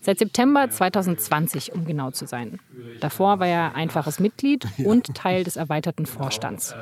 [0.00, 2.58] Seit September 2020, um genau zu sein.
[2.98, 6.74] Davor war er einfaches Mitglied und Teil des erweiterten Vorstands.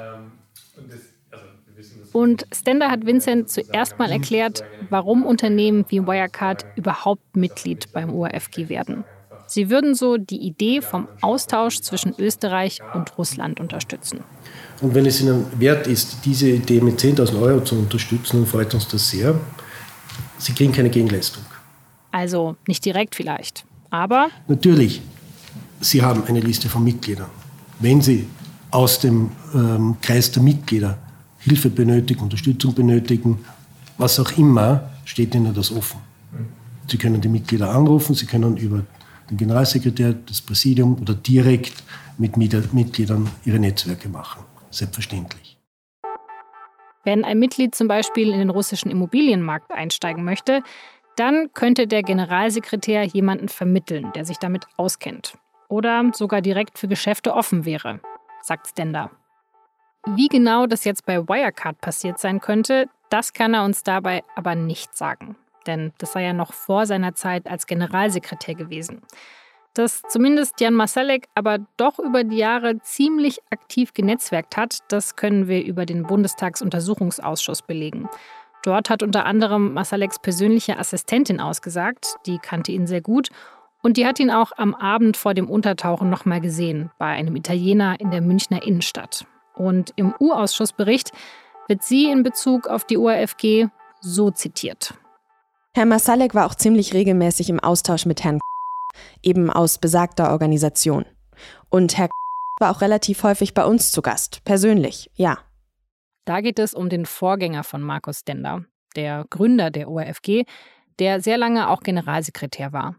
[2.14, 8.70] Und Stender hat Vincent zuerst mal erklärt, warum Unternehmen wie Wirecard überhaupt Mitglied beim ORFG
[8.70, 9.05] werden.
[9.52, 14.20] Sie würden so die Idee vom Austausch zwischen Österreich und Russland unterstützen.
[14.80, 18.72] Und wenn es Ihnen wert ist, diese Idee mit 10.000 Euro zu unterstützen, dann freut
[18.72, 19.38] uns das sehr.
[20.38, 21.42] Sie kriegen keine Gegenleistung.
[22.12, 24.30] Also nicht direkt vielleicht, aber.
[24.48, 25.02] Natürlich,
[25.82, 27.28] Sie haben eine Liste von Mitgliedern.
[27.78, 28.26] Wenn Sie
[28.70, 30.96] aus dem ähm, Kreis der Mitglieder
[31.40, 33.44] Hilfe benötigen, Unterstützung benötigen,
[33.98, 36.00] was auch immer, steht Ihnen das offen.
[36.86, 38.82] Sie können die Mitglieder anrufen, Sie können über
[39.32, 41.82] den Generalsekretär, das Präsidium oder direkt
[42.18, 44.44] mit Mitgliedern ihre Netzwerke machen.
[44.70, 45.58] Selbstverständlich.
[47.04, 50.62] Wenn ein Mitglied zum Beispiel in den russischen Immobilienmarkt einsteigen möchte,
[51.16, 55.36] dann könnte der Generalsekretär jemanden vermitteln, der sich damit auskennt.
[55.68, 58.00] Oder sogar direkt für Geschäfte offen wäre,
[58.42, 59.10] sagt Stender.
[60.06, 64.54] Wie genau das jetzt bei Wirecard passiert sein könnte, das kann er uns dabei aber
[64.54, 65.36] nicht sagen
[65.66, 69.03] denn das sei ja noch vor seiner Zeit als Generalsekretär gewesen.
[69.75, 75.48] Dass zumindest Jan Masalek aber doch über die Jahre ziemlich aktiv genetzwerkt hat, das können
[75.48, 78.09] wir über den Bundestagsuntersuchungsausschuss belegen.
[78.62, 83.31] Dort hat unter anderem Masaleks persönliche Assistentin ausgesagt, die kannte ihn sehr gut
[83.83, 87.98] und die hat ihn auch am Abend vor dem Untertauchen nochmal gesehen, bei einem Italiener
[87.98, 89.27] in der Münchner Innenstadt.
[89.55, 91.11] Und im U-Ausschussbericht
[91.66, 93.68] wird sie in Bezug auf die ORFG
[94.01, 94.94] so zitiert.
[95.74, 98.40] Herr Masalek war auch ziemlich regelmäßig im Austausch mit Herrn
[99.22, 101.06] eben aus besagter Organisation.
[101.70, 102.11] Und Herr
[102.61, 105.38] war auch relativ häufig bei uns zu Gast, persönlich, ja.
[106.26, 110.44] Da geht es um den Vorgänger von Markus Stender, der Gründer der ORFG,
[110.98, 112.96] der sehr lange auch Generalsekretär war.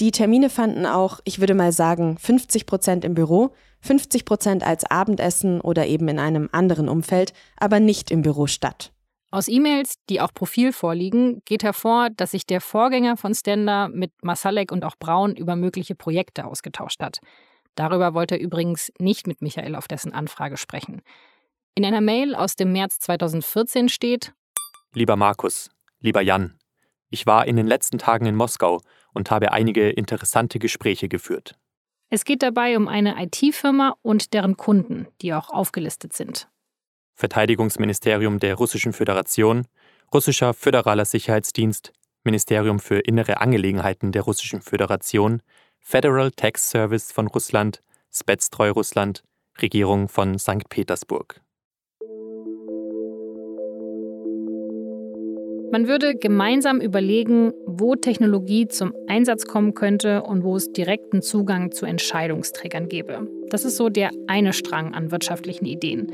[0.00, 3.50] Die Termine fanden auch, ich würde mal sagen, 50 Prozent im Büro,
[3.82, 8.94] 50 Prozent als Abendessen oder eben in einem anderen Umfeld, aber nicht im Büro statt.
[9.32, 14.12] Aus E-Mails, die auch Profil vorliegen, geht hervor, dass sich der Vorgänger von Stender mit
[14.22, 17.20] Masalek und auch Braun über mögliche Projekte ausgetauscht hat.
[17.76, 21.02] Darüber wollte er übrigens nicht mit Michael auf dessen Anfrage sprechen.
[21.76, 24.32] In einer Mail aus dem März 2014 steht:
[24.94, 26.58] Lieber Markus, lieber Jan,
[27.08, 28.80] ich war in den letzten Tagen in Moskau
[29.14, 31.56] und habe einige interessante Gespräche geführt.
[32.08, 36.48] Es geht dabei um eine IT-Firma und deren Kunden, die auch aufgelistet sind.
[37.20, 39.66] Verteidigungsministerium der Russischen Föderation,
[40.12, 41.92] Russischer Föderaler Sicherheitsdienst,
[42.24, 45.42] Ministerium für innere Angelegenheiten der Russischen Föderation,
[45.80, 49.22] Federal Tax Service von Russland, Spetstreu Russland,
[49.60, 50.70] Regierung von St.
[50.70, 51.42] Petersburg.
[55.72, 61.70] Man würde gemeinsam überlegen, wo Technologie zum Einsatz kommen könnte und wo es direkten Zugang
[61.70, 63.28] zu Entscheidungsträgern gäbe.
[63.50, 66.10] Das ist so der eine Strang an wirtschaftlichen Ideen.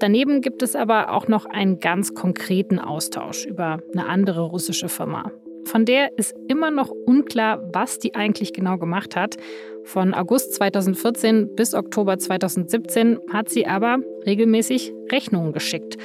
[0.00, 5.32] Daneben gibt es aber auch noch einen ganz konkreten Austausch über eine andere russische Firma.
[5.64, 9.36] Von der ist immer noch unklar, was die eigentlich genau gemacht hat.
[9.84, 15.96] Von August 2014 bis Oktober 2017 hat sie aber regelmäßig Rechnungen geschickt.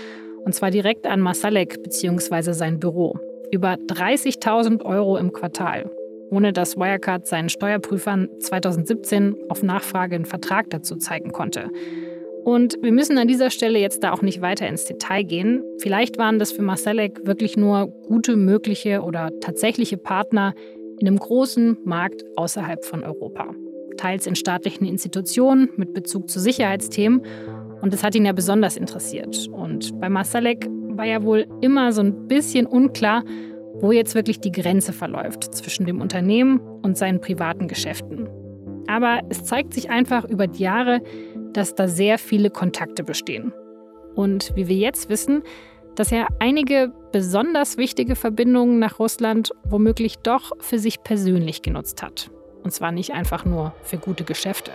[0.43, 2.51] Und zwar direkt an Masalek bzw.
[2.51, 3.17] sein Büro.
[3.51, 5.89] Über 30.000 Euro im Quartal.
[6.29, 11.69] Ohne dass Wirecard seinen Steuerprüfern 2017 auf Nachfrage einen Vertrag dazu zeigen konnte.
[12.43, 15.63] Und wir müssen an dieser Stelle jetzt da auch nicht weiter ins Detail gehen.
[15.79, 20.53] Vielleicht waren das für Marcellek wirklich nur gute mögliche oder tatsächliche Partner
[20.99, 23.53] in einem großen Markt außerhalb von Europa.
[23.97, 27.21] Teils in staatlichen Institutionen mit Bezug zu Sicherheitsthemen.
[27.81, 29.47] Und das hat ihn ja besonders interessiert.
[29.49, 33.23] Und bei Marcellek war ja wohl immer so ein bisschen unklar,
[33.75, 38.27] wo jetzt wirklich die Grenze verläuft zwischen dem Unternehmen und seinen privaten Geschäften.
[38.87, 41.01] Aber es zeigt sich einfach über die Jahre,
[41.53, 43.53] dass da sehr viele Kontakte bestehen.
[44.15, 45.43] Und wie wir jetzt wissen,
[45.95, 52.31] dass er einige besonders wichtige Verbindungen nach Russland womöglich doch für sich persönlich genutzt hat.
[52.63, 54.71] Und zwar nicht einfach nur für gute Geschäfte.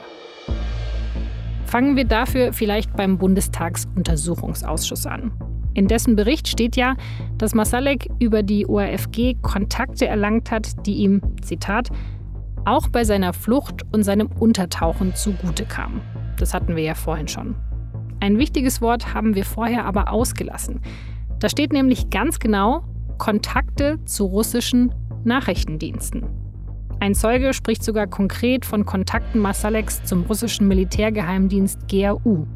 [1.67, 5.33] Fangen wir dafür vielleicht beim Bundestagsuntersuchungsausschuss an.
[5.75, 6.97] In dessen Bericht steht ja,
[7.37, 11.91] dass Masalek über die ORFG Kontakte erlangt hat, die ihm, Zitat,
[12.65, 16.01] auch bei seiner Flucht und seinem Untertauchen zugute kam.
[16.39, 17.57] Das hatten wir ja vorhin schon.
[18.21, 20.81] Ein wichtiges Wort haben wir vorher aber ausgelassen.
[21.39, 22.83] Da steht nämlich ganz genau
[23.19, 24.95] Kontakte zu russischen
[25.25, 26.27] Nachrichtendiensten.
[27.01, 32.47] Ein Zeuge spricht sogar konkret von Kontakten Masaleks zum russischen Militärgeheimdienst GRU.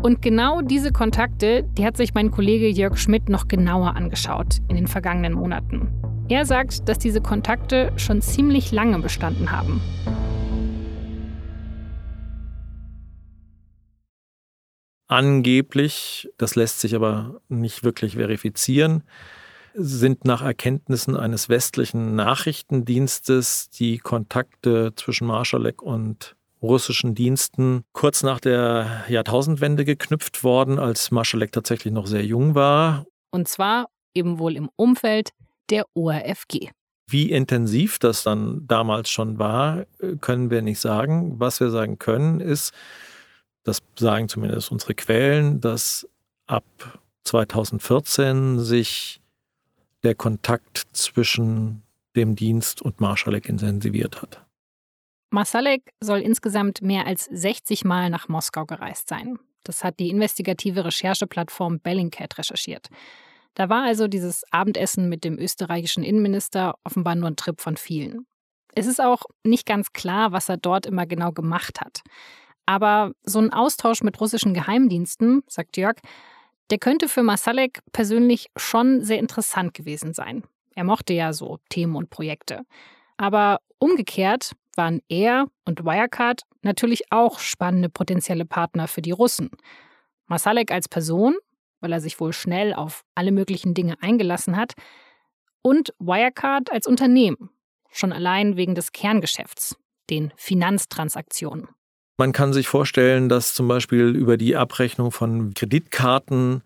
[0.00, 4.76] Und genau diese Kontakte, die hat sich mein Kollege Jörg Schmidt noch genauer angeschaut in
[4.76, 5.88] den vergangenen Monaten.
[6.30, 9.80] Er sagt, dass diese Kontakte schon ziemlich lange bestanden haben.
[15.06, 19.04] Angeblich, das lässt sich aber nicht wirklich verifizieren,
[19.72, 28.40] sind nach Erkenntnissen eines westlichen Nachrichtendienstes die Kontakte zwischen Marschalek und russischen Diensten kurz nach
[28.40, 33.06] der Jahrtausendwende geknüpft worden, als Marschalek tatsächlich noch sehr jung war.
[33.30, 35.30] Und zwar eben wohl im Umfeld
[35.70, 36.70] der ORFG.
[37.10, 39.86] Wie intensiv das dann damals schon war,
[40.20, 41.40] können wir nicht sagen.
[41.40, 42.74] Was wir sagen können, ist,
[43.62, 46.06] das sagen zumindest unsere Quellen, dass
[46.46, 46.64] ab
[47.24, 49.20] 2014 sich
[50.02, 51.82] der Kontakt zwischen
[52.14, 54.44] dem Dienst und Marschalek intensiviert hat.
[55.30, 59.38] Marsalek soll insgesamt mehr als 60 Mal nach Moskau gereist sein.
[59.62, 62.88] Das hat die investigative Rechercheplattform Bellingcat recherchiert.
[63.58, 68.24] Da war also dieses Abendessen mit dem österreichischen Innenminister offenbar nur ein Trip von vielen.
[68.76, 72.02] Es ist auch nicht ganz klar, was er dort immer genau gemacht hat.
[72.66, 75.96] Aber so ein Austausch mit russischen Geheimdiensten, sagt Jörg,
[76.70, 80.44] der könnte für Masalek persönlich schon sehr interessant gewesen sein.
[80.76, 82.62] Er mochte ja so Themen und Projekte.
[83.16, 89.50] Aber umgekehrt waren er und Wirecard natürlich auch spannende potenzielle Partner für die Russen.
[90.28, 91.34] Masalek als Person,
[91.80, 94.74] weil er sich wohl schnell auf alle möglichen Dinge eingelassen hat,
[95.62, 97.50] und Wirecard als Unternehmen,
[97.90, 99.76] schon allein wegen des Kerngeschäfts,
[100.08, 101.68] den Finanztransaktionen.
[102.16, 106.62] Man kann sich vorstellen, dass zum Beispiel über die Abrechnung von Kreditkarten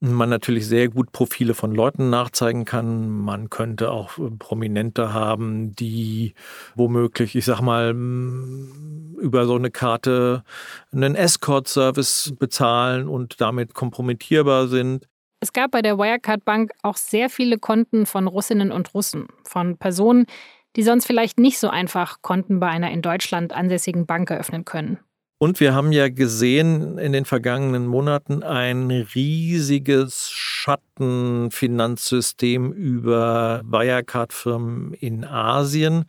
[0.00, 3.10] man natürlich sehr gut Profile von Leuten nachzeigen kann.
[3.10, 6.34] Man könnte auch Prominente haben, die
[6.74, 10.42] womöglich, ich sag mal, über so eine Karte
[10.90, 15.06] einen Escort-Service bezahlen und damit kompromittierbar sind.
[15.40, 19.76] Es gab bei der Wirecard Bank auch sehr viele Konten von Russinnen und Russen, von
[19.76, 20.26] Personen,
[20.76, 24.98] die sonst vielleicht nicht so einfach Konten bei einer in Deutschland ansässigen Bank eröffnen können.
[25.42, 35.24] Und wir haben ja gesehen in den vergangenen Monaten ein riesiges Schattenfinanzsystem über Wirecard-Firmen in
[35.24, 36.04] Asien.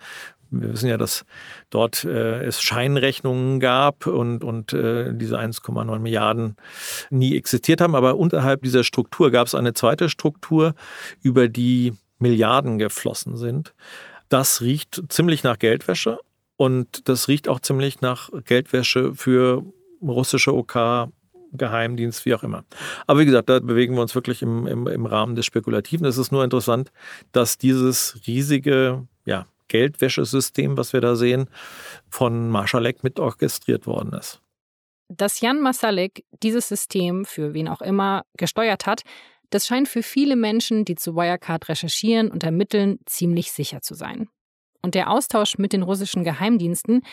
[0.49, 1.23] Wir wissen ja, dass
[1.69, 6.57] dort äh, es Scheinrechnungen gab und, und äh, diese 1,9 Milliarden
[7.09, 7.95] nie existiert haben.
[7.95, 10.75] Aber unterhalb dieser Struktur gab es eine zweite Struktur,
[11.21, 13.73] über die Milliarden geflossen sind.
[14.27, 16.19] Das riecht ziemlich nach Geldwäsche
[16.57, 19.63] und das riecht auch ziemlich nach Geldwäsche für
[20.01, 21.09] russische OK,
[21.53, 22.63] Geheimdienst, wie auch immer.
[23.07, 26.05] Aber wie gesagt, da bewegen wir uns wirklich im, im, im Rahmen des Spekulativen.
[26.05, 26.91] Es ist nur interessant,
[27.33, 31.47] dass dieses riesige ja, Geldwäschesystem, was wir da sehen,
[32.09, 34.41] von Marschalek mit orchestriert worden ist.
[35.09, 39.01] Dass Jan Masalek dieses System für wen auch immer gesteuert hat,
[39.49, 44.29] das scheint für viele Menschen, die zu Wirecard recherchieren und ermitteln, ziemlich sicher zu sein.
[44.81, 47.03] Und der Austausch mit den russischen Geheimdiensten,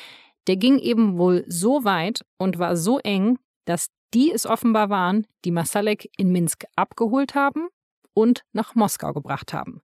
[0.46, 5.26] der ging eben wohl so weit und war so eng, dass die es offenbar waren,
[5.44, 7.68] die Masalek in Minsk abgeholt haben
[8.14, 9.83] und nach Moskau gebracht haben.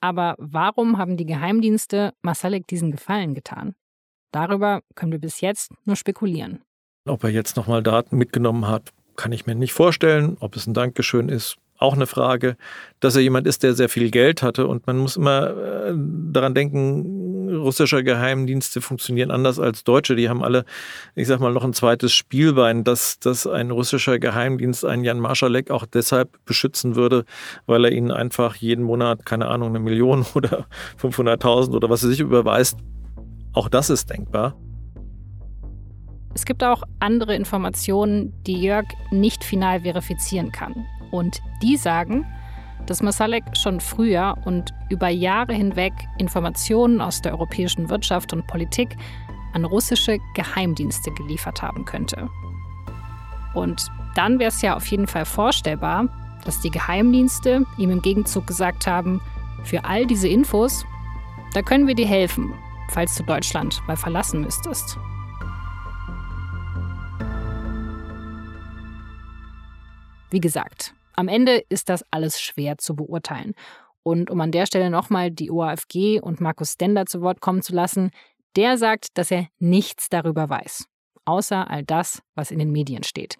[0.00, 3.74] Aber warum haben die Geheimdienste Masalek diesen Gefallen getan?
[4.32, 6.62] Darüber können wir bis jetzt nur spekulieren.
[7.06, 10.36] Ob er jetzt nochmal Daten mitgenommen hat, kann ich mir nicht vorstellen.
[10.40, 12.56] Ob es ein Dankeschön ist, auch eine Frage,
[13.00, 14.66] dass er jemand ist, der sehr viel Geld hatte.
[14.66, 20.16] Und man muss immer äh, daran denken, russische Geheimdienste funktionieren anders als deutsche.
[20.16, 20.64] Die haben alle,
[21.14, 25.70] ich sag mal, noch ein zweites Spielbein, dass, dass ein russischer Geheimdienst einen Jan Marschalek
[25.70, 27.24] auch deshalb beschützen würde,
[27.66, 30.66] weil er ihnen einfach jeden Monat, keine Ahnung, eine Million oder
[31.00, 32.78] 500.000 oder was er sich überweist.
[33.52, 34.56] Auch das ist denkbar.
[36.34, 40.86] Es gibt auch andere Informationen, die Jörg nicht final verifizieren kann.
[41.12, 42.26] Und die sagen,
[42.86, 48.96] dass Masalek schon früher und über Jahre hinweg Informationen aus der europäischen Wirtschaft und Politik
[49.52, 52.28] an russische Geheimdienste geliefert haben könnte.
[53.54, 56.08] Und dann wäre es ja auf jeden Fall vorstellbar,
[56.44, 59.20] dass die Geheimdienste ihm im Gegenzug gesagt haben,
[59.64, 60.84] für all diese Infos,
[61.54, 62.52] da können wir dir helfen,
[62.88, 64.98] falls du Deutschland mal verlassen müsstest.
[70.30, 73.54] Wie gesagt, am Ende ist das alles schwer zu beurteilen.
[74.02, 77.74] Und um an der Stelle nochmal die OAFG und Markus Stender zu Wort kommen zu
[77.74, 78.10] lassen,
[78.54, 80.84] Der sagt, dass er nichts darüber weiß,
[81.24, 83.36] außer all das, was in den Medien steht.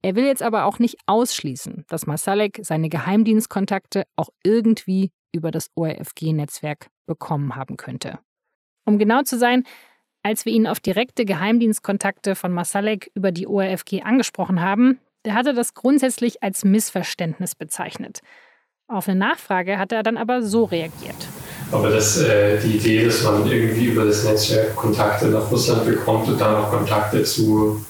[0.00, 5.70] Er will jetzt aber auch nicht ausschließen, dass Masalek seine Geheimdienstkontakte auch irgendwie über das
[5.74, 8.20] ORFG-Netzwerk bekommen haben könnte.
[8.86, 9.64] Um genau zu sein,
[10.22, 15.52] als wir ihn auf direkte Geheimdienstkontakte von Masalek über die ORFG angesprochen haben, der hatte
[15.52, 18.20] das grundsätzlich als Missverständnis bezeichnet.
[18.88, 21.16] Auf eine Nachfrage hat er dann aber so reagiert.
[21.70, 26.28] Aber das, äh, die Idee, dass man irgendwie über das Netzwerk Kontakte nach Russland bekommt
[26.28, 27.84] und dann auch Kontakte zu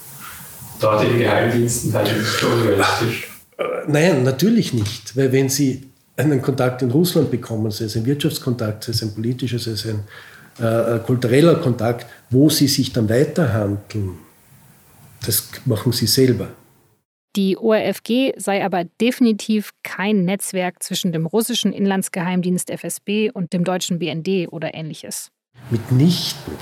[0.80, 3.30] dortigen Geheimdiensten, dann ist schon unrealistisch.
[3.56, 5.16] Äh, nein, natürlich nicht.
[5.16, 9.14] Weil wenn Sie einen Kontakt in Russland bekommen, sei es ein Wirtschaftskontakt, sei es ein
[9.14, 10.02] politischer, sei es ein
[10.58, 14.18] äh, kultureller Kontakt, wo Sie sich dann weiterhandeln,
[15.24, 16.48] das machen Sie selber.
[17.38, 24.00] Die ORFG sei aber definitiv kein Netzwerk zwischen dem russischen Inlandsgeheimdienst FSB und dem deutschen
[24.00, 25.30] BND oder ähnliches.
[25.70, 26.52] Mitnichten.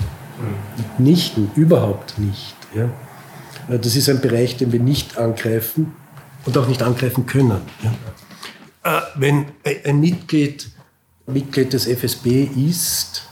[0.77, 2.55] Mitnichten, überhaupt nicht.
[2.75, 2.91] Ja.
[3.73, 5.95] Äh, das ist ein Bereich, den wir nicht angreifen
[6.45, 7.59] und auch nicht angreifen können.
[8.83, 8.99] Ja.
[8.99, 9.45] Äh, wenn
[9.83, 10.69] ein Mitglied
[11.25, 13.23] Mitglied des FSB ist,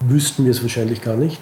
[0.00, 1.40] wüssten wir es wahrscheinlich gar nicht.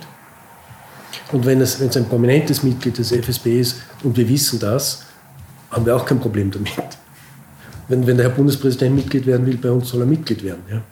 [1.32, 5.07] Und wenn es, wenn es ein prominentes Mitglied des FSB ist und wir wissen das,
[5.71, 6.73] haben wir auch kein Problem damit.
[7.89, 10.62] Wenn, wenn der Herr Bundespräsident Mitglied werden will, bei uns soll er Mitglied werden.
[10.71, 10.83] Ja.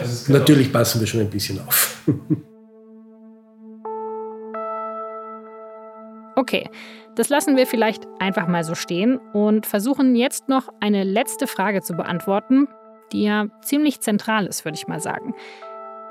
[0.00, 2.02] Also Natürlich passen wir schon ein bisschen auf.
[6.34, 6.68] Okay,
[7.14, 11.82] das lassen wir vielleicht einfach mal so stehen und versuchen jetzt noch eine letzte Frage
[11.82, 12.66] zu beantworten,
[13.12, 15.34] die ja ziemlich zentral ist, würde ich mal sagen.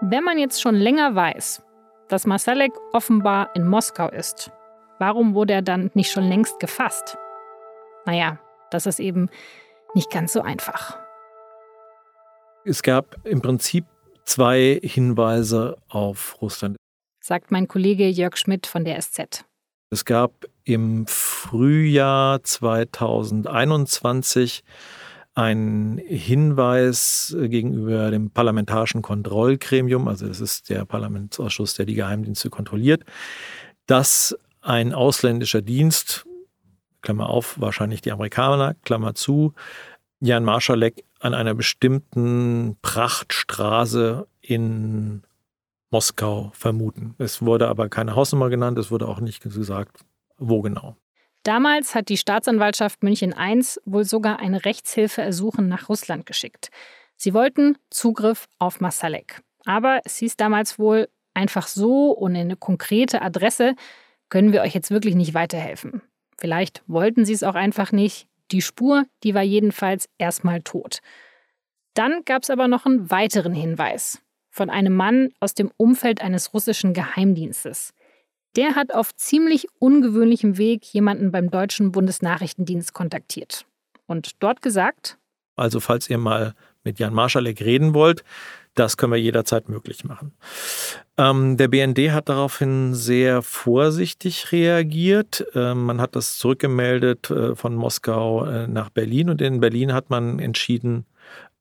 [0.02, 1.64] Wenn man jetzt schon länger weiß,
[2.08, 4.52] dass Masalek offenbar in Moskau ist,
[5.00, 7.18] warum wurde er dann nicht schon längst gefasst?
[8.06, 8.40] Naja,
[8.72, 9.30] das ist eben
[9.94, 10.98] nicht ganz so einfach.
[12.64, 13.86] Es gab im Prinzip
[14.26, 16.78] zwei Hinweise auf Russland.
[17.20, 19.44] Sagt mein Kollege Jörg Schmidt von der SZ.
[19.90, 24.64] Es gab im Frühjahr 2021
[25.34, 33.04] einen Hinweis gegenüber dem Parlamentarischen Kontrollgremium, also das ist der Parlamentsausschuss, der die Geheimdienste kontrolliert,
[33.86, 36.26] dass ein ausländischer Dienst,
[37.02, 39.54] Klammer auf, wahrscheinlich die Amerikaner, Klammer zu,
[40.20, 45.24] Jan Marschalek an einer bestimmten Prachtstraße in
[45.90, 47.16] Moskau vermuten.
[47.18, 49.98] Es wurde aber keine Hausnummer genannt, es wurde auch nicht gesagt,
[50.38, 50.96] wo genau.
[51.44, 56.70] Damals hat die Staatsanwaltschaft München I wohl sogar ein Rechtshilfeersuchen nach Russland geschickt.
[57.18, 59.42] Sie wollten Zugriff auf Masalek.
[59.66, 63.76] Aber es hieß damals wohl, einfach so ohne eine konkrete Adresse
[64.30, 66.02] können wir euch jetzt wirklich nicht weiterhelfen.
[66.42, 68.26] Vielleicht wollten sie es auch einfach nicht.
[68.50, 71.00] Die Spur, die war jedenfalls erstmal tot.
[71.94, 74.20] Dann gab es aber noch einen weiteren Hinweis
[74.50, 77.94] von einem Mann aus dem Umfeld eines russischen Geheimdienstes.
[78.56, 83.68] Der hat auf ziemlich ungewöhnlichem Weg jemanden beim deutschen Bundesnachrichtendienst kontaktiert
[84.08, 85.20] und dort gesagt,
[85.56, 88.24] also falls ihr mal mit Jan Marschalek reden wollt,
[88.76, 90.34] das können wir jederzeit möglich machen.
[91.18, 95.46] Ähm, der BND hat daraufhin sehr vorsichtig reagiert.
[95.56, 100.10] Ähm, man hat das zurückgemeldet äh, von Moskau äh, nach Berlin und in Berlin hat
[100.10, 101.06] man entschieden,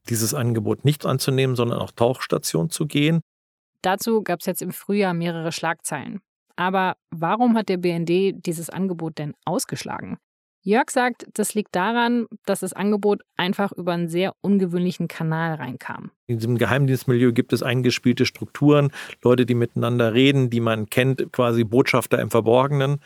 [0.09, 3.21] dieses Angebot nicht anzunehmen, sondern auch Tauchstation zu gehen.
[3.83, 6.21] Dazu gab es jetzt im Frühjahr mehrere Schlagzeilen.
[6.57, 10.19] Aber warum hat der BND dieses Angebot denn ausgeschlagen?
[10.63, 16.11] Jörg sagt, das liegt daran, dass das Angebot einfach über einen sehr ungewöhnlichen Kanal reinkam.
[16.27, 18.93] In diesem Geheimdienstmilieu gibt es eingespielte Strukturen,
[19.25, 23.01] Leute, die miteinander reden, die man kennt, quasi Botschafter im Verborgenen.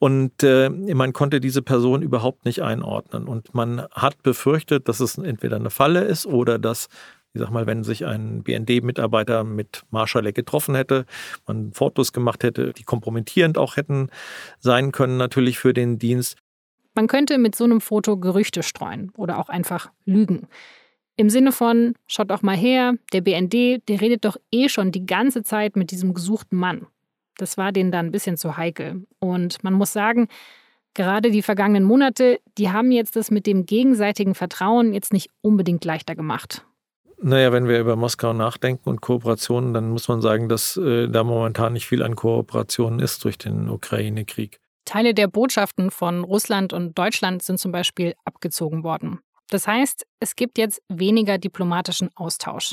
[0.00, 3.28] Und äh, man konnte diese Person überhaupt nicht einordnen.
[3.28, 6.88] Und man hat befürchtet, dass es entweder eine Falle ist oder dass
[7.34, 11.04] ich sag mal, wenn sich ein BND-Mitarbeiter mit Marschalek getroffen hätte,
[11.46, 14.08] man Fotos gemacht hätte, die kompromittierend auch hätten
[14.58, 16.38] sein können, natürlich für den Dienst,
[16.98, 20.48] man könnte mit so einem Foto Gerüchte streuen oder auch einfach lügen.
[21.14, 25.06] Im Sinne von, schaut doch mal her, der BND, der redet doch eh schon die
[25.06, 26.88] ganze Zeit mit diesem gesuchten Mann.
[27.36, 29.06] Das war denen dann ein bisschen zu heikel.
[29.20, 30.26] Und man muss sagen,
[30.94, 35.84] gerade die vergangenen Monate, die haben jetzt das mit dem gegenseitigen Vertrauen jetzt nicht unbedingt
[35.84, 36.66] leichter gemacht.
[37.22, 41.22] Naja, wenn wir über Moskau nachdenken und Kooperationen, dann muss man sagen, dass äh, da
[41.22, 44.58] momentan nicht viel an Kooperationen ist durch den Ukraine-Krieg.
[44.88, 49.20] Teile der Botschaften von Russland und Deutschland sind zum Beispiel abgezogen worden.
[49.50, 52.72] Das heißt, es gibt jetzt weniger diplomatischen Austausch.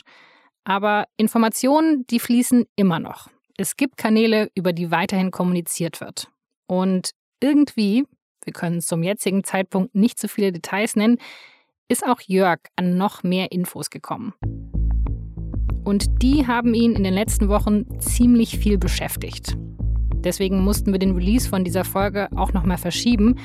[0.63, 3.28] Aber Informationen, die fließen immer noch.
[3.57, 6.30] Es gibt Kanäle, über die weiterhin kommuniziert wird.
[6.68, 7.11] Und
[7.41, 8.05] irgendwie,
[8.45, 11.18] wir können zum jetzigen Zeitpunkt nicht so viele Details nennen,
[11.89, 14.34] ist auch Jörg an noch mehr Infos gekommen.
[15.84, 19.57] Und die haben ihn in den letzten Wochen ziemlich viel beschäftigt.
[20.26, 23.36] Deswegen mussten wir den Release von dieser Folge auch nochmal verschieben,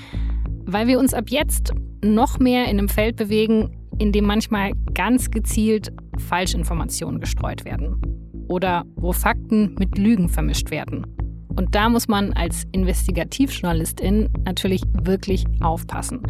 [0.65, 1.73] weil wir uns ab jetzt
[2.03, 8.01] noch mehr in einem Feld bewegen, in dem manchmal ganz gezielt Falschinformationen gestreut werden.
[8.49, 11.07] Oder wo Fakten mit Lügen vermischt werden.
[11.55, 16.23] Und da muss man als Investigativjournalistin natürlich wirklich aufpassen.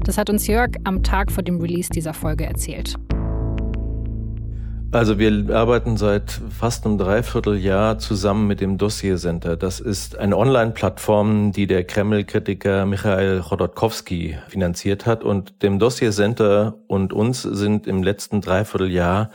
[0.00, 2.96] Das hat uns Jörg am Tag vor dem Release dieser Folge erzählt.
[4.94, 9.56] Also wir arbeiten seit fast einem Dreivierteljahr zusammen mit dem Dossier Center.
[9.56, 15.24] Das ist eine Online-Plattform, die der Kreml-Kritiker Michael Chodorkowski finanziert hat.
[15.24, 19.32] Und dem Dossier Center und uns sind im letzten Dreivierteljahr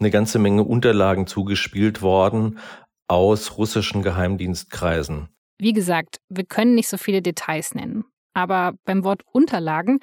[0.00, 2.58] eine ganze Menge Unterlagen zugespielt worden
[3.06, 5.28] aus russischen Geheimdienstkreisen.
[5.58, 8.06] Wie gesagt, wir können nicht so viele Details nennen.
[8.32, 10.00] Aber beim Wort Unterlagen,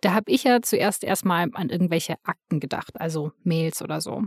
[0.00, 4.24] da habe ich ja zuerst erstmal an irgendwelche Akten gedacht, also Mails oder so.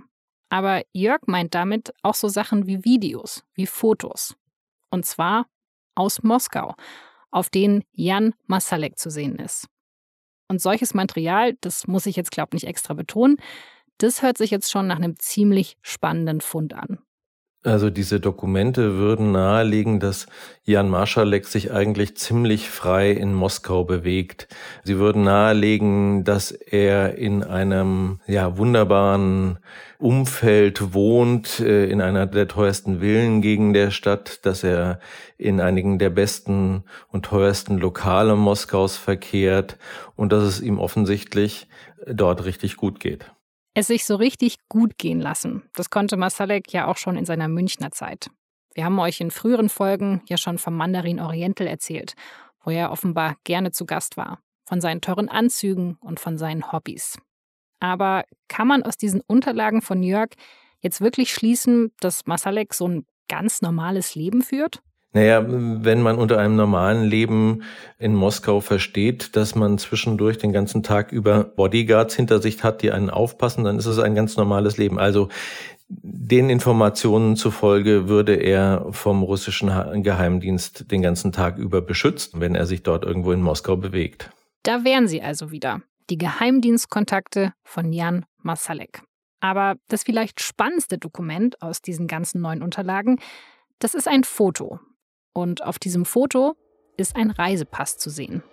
[0.51, 4.35] Aber Jörg meint damit auch so Sachen wie Videos, wie Fotos.
[4.89, 5.47] Und zwar
[5.95, 6.75] aus Moskau,
[7.31, 9.67] auf denen Jan Masalek zu sehen ist.
[10.49, 13.37] Und solches Material, das muss ich jetzt, glaube ich, nicht extra betonen,
[13.97, 16.99] das hört sich jetzt schon nach einem ziemlich spannenden Fund an.
[17.63, 20.25] Also diese Dokumente würden nahelegen, dass
[20.63, 24.47] Jan Marschalek sich eigentlich ziemlich frei in Moskau bewegt.
[24.83, 29.59] Sie würden nahelegen, dass er in einem ja wunderbaren
[29.99, 34.99] Umfeld wohnt, äh, in einer der teuersten Villen gegen der Stadt, dass er
[35.37, 39.77] in einigen der besten und teuersten Lokale Moskaus verkehrt
[40.15, 41.67] und dass es ihm offensichtlich
[42.07, 43.31] dort richtig gut geht
[43.73, 45.63] es sich so richtig gut gehen lassen.
[45.73, 48.29] Das konnte Masalek ja auch schon in seiner Münchner Zeit.
[48.73, 52.13] Wir haben euch in früheren Folgen ja schon vom Mandarin Oriental erzählt,
[52.63, 57.17] wo er offenbar gerne zu Gast war, von seinen teuren Anzügen und von seinen Hobbys.
[57.79, 60.29] Aber kann man aus diesen Unterlagen von Jörg
[60.79, 64.81] jetzt wirklich schließen, dass Masalek so ein ganz normales Leben führt?
[65.13, 67.63] Naja, wenn man unter einem normalen Leben
[67.99, 72.91] in Moskau versteht, dass man zwischendurch den ganzen Tag über Bodyguards hinter sich hat, die
[72.91, 74.99] einen aufpassen, dann ist es ein ganz normales Leben.
[74.99, 75.27] Also
[75.89, 79.69] den Informationen zufolge würde er vom russischen
[80.01, 84.31] Geheimdienst den ganzen Tag über beschützt, wenn er sich dort irgendwo in Moskau bewegt.
[84.63, 89.01] Da wären sie also wieder, die Geheimdienstkontakte von Jan Masalek.
[89.41, 93.19] Aber das vielleicht spannendste Dokument aus diesen ganzen neuen Unterlagen,
[93.79, 94.79] das ist ein Foto
[95.33, 96.55] und auf diesem Foto
[96.97, 98.43] ist ein Reisepass zu sehen.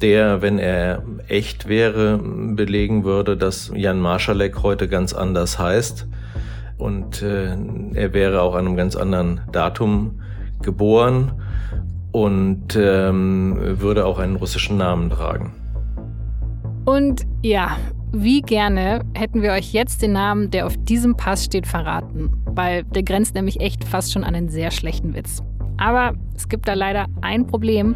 [0.00, 6.06] Der, wenn er echt wäre, belegen würde, dass Jan Marschalek heute ganz anders heißt.
[6.78, 7.54] Und äh,
[7.94, 10.22] er wäre auch an einem ganz anderen Datum
[10.62, 11.42] geboren
[12.12, 15.52] und ähm, würde auch einen russischen Namen tragen.
[16.86, 17.76] Und ja,
[18.12, 22.84] wie gerne hätten wir euch jetzt den Namen, der auf diesem Pass steht, verraten, weil
[22.84, 25.42] der grenzt nämlich echt fast schon an einen sehr schlechten Witz.
[25.76, 27.94] Aber es gibt da leider ein Problem.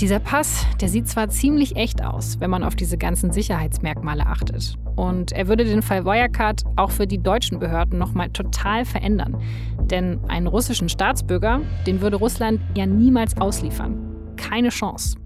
[0.00, 4.76] Dieser Pass, der sieht zwar ziemlich echt aus, wenn man auf diese ganzen Sicherheitsmerkmale achtet.
[4.96, 9.40] Und er würde den Fall Wirecard auch für die deutschen Behörden nochmal total verändern.
[9.82, 13.98] Denn einen russischen Staatsbürger, den würde Russland ja niemals ausliefern.
[14.36, 15.16] Keine Chance.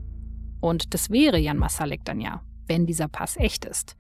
[0.61, 3.97] Und das wäre Jan Masalek dann ja wenn dieser Pass echt ist.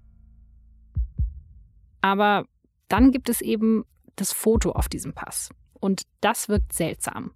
[2.01, 2.47] Aber
[2.89, 3.85] dann gibt es eben
[4.17, 5.51] das Foto auf diesem Pass.
[5.81, 7.33] Und das wirkt seltsam.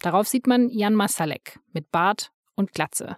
[0.00, 3.16] Darauf sieht man Jan Masalek mit Bart und Glatze.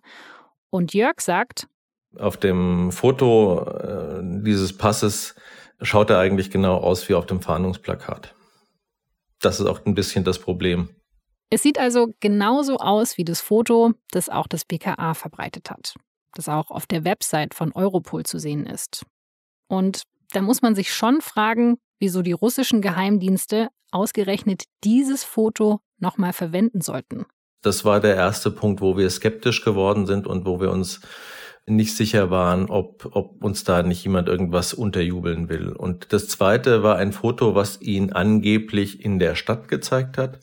[0.71, 1.69] Und Jörg sagt,
[2.17, 5.35] auf dem Foto äh, dieses Passes
[5.83, 8.35] schaut er eigentlich genau aus wie auf dem Fahndungsplakat.
[9.41, 10.89] Das ist auch ein bisschen das Problem.
[11.51, 15.95] Es sieht also genauso aus wie das Foto, das auch das BKA verbreitet hat,
[16.35, 19.05] das auch auf der Website von Europol zu sehen ist.
[19.67, 26.35] Und da muss man sich schon fragen, wieso die russischen Geheimdienste ausgerechnet dieses Foto nochmal
[26.35, 27.25] verwenden sollten.
[27.63, 31.01] Das war der erste Punkt, wo wir skeptisch geworden sind und wo wir uns
[31.67, 35.73] nicht sicher waren, ob, ob uns da nicht jemand irgendwas unterjubeln will.
[35.73, 40.41] Und das zweite war ein Foto, was ihn angeblich in der Stadt gezeigt hat.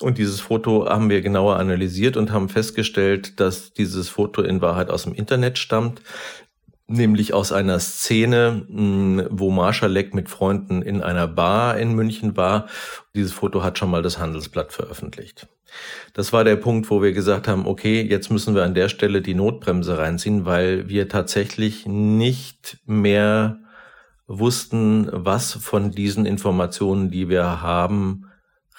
[0.00, 4.90] Und dieses Foto haben wir genauer analysiert und haben festgestellt, dass dieses Foto in Wahrheit
[4.90, 6.02] aus dem Internet stammt,
[6.86, 12.66] nämlich aus einer Szene, hm, wo Marschalek mit Freunden in einer Bar in München war.
[13.14, 15.48] Dieses Foto hat schon mal das Handelsblatt veröffentlicht.
[16.12, 19.22] Das war der Punkt, wo wir gesagt haben, okay, jetzt müssen wir an der Stelle
[19.22, 23.58] die Notbremse reinziehen, weil wir tatsächlich nicht mehr
[24.26, 28.26] wussten, was von diesen Informationen, die wir haben,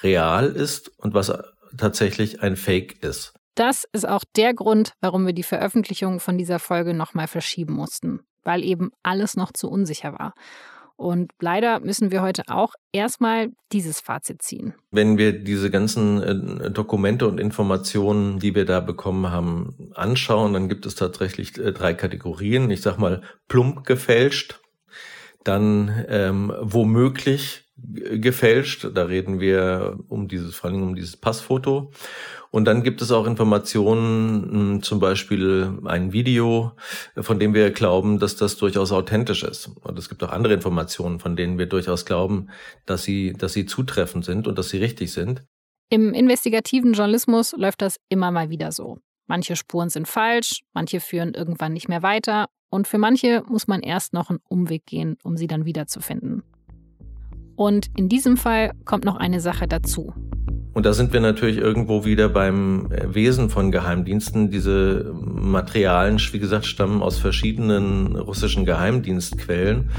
[0.01, 1.31] real ist und was
[1.77, 3.33] tatsächlich ein Fake ist.
[3.55, 8.21] Das ist auch der Grund, warum wir die Veröffentlichung von dieser Folge nochmal verschieben mussten.
[8.43, 10.33] weil eben alles noch zu unsicher war.
[10.95, 14.73] Und leider müssen wir heute auch erstmal dieses Fazit ziehen.
[14.89, 20.69] Wenn wir diese ganzen äh, Dokumente und Informationen, die wir da bekommen haben, anschauen, dann
[20.69, 22.71] gibt es tatsächlich äh, drei Kategorien.
[22.71, 24.59] Ich sag mal plump gefälscht,
[25.43, 28.87] dann ähm, womöglich gefälscht.
[28.93, 31.91] Da reden wir um dieses, vor allem um dieses Passfoto.
[32.49, 36.71] Und dann gibt es auch Informationen, hm, zum Beispiel ein Video,
[37.17, 39.69] von dem wir glauben, dass das durchaus authentisch ist.
[39.83, 42.49] Und es gibt auch andere Informationen, von denen wir durchaus glauben,
[42.85, 45.43] dass sie, dass sie zutreffend sind und dass sie richtig sind.
[45.89, 48.97] Im investigativen Journalismus läuft das immer mal wieder so.
[49.27, 53.81] Manche Spuren sind falsch, manche führen irgendwann nicht mehr weiter und für manche muss man
[53.81, 56.43] erst noch einen Umweg gehen, um sie dann wiederzufinden.
[57.57, 60.13] Und in diesem Fall kommt noch eine Sache dazu.
[60.73, 64.51] Und da sind wir natürlich irgendwo wieder beim Wesen von Geheimdiensten.
[64.51, 69.89] Diese Materialien, wie gesagt, stammen aus verschiedenen russischen Geheimdienstquellen.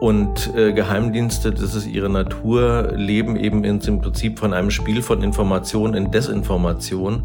[0.00, 5.22] Und äh, Geheimdienste, das ist ihre Natur, leben eben im Prinzip von einem Spiel von
[5.22, 7.24] Information in Desinformation.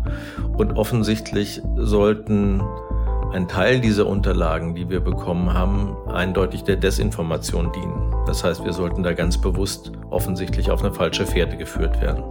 [0.57, 2.61] Und offensichtlich sollten
[3.31, 8.13] ein Teil dieser Unterlagen, die wir bekommen haben, eindeutig der Desinformation dienen.
[8.25, 12.23] Das heißt, wir sollten da ganz bewusst offensichtlich auf eine falsche Fährte geführt werden.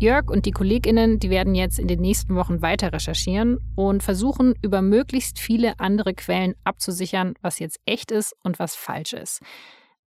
[0.00, 4.54] Jörg und die Kolleginnen, die werden jetzt in den nächsten Wochen weiter recherchieren und versuchen,
[4.60, 9.40] über möglichst viele andere Quellen abzusichern, was jetzt echt ist und was falsch ist.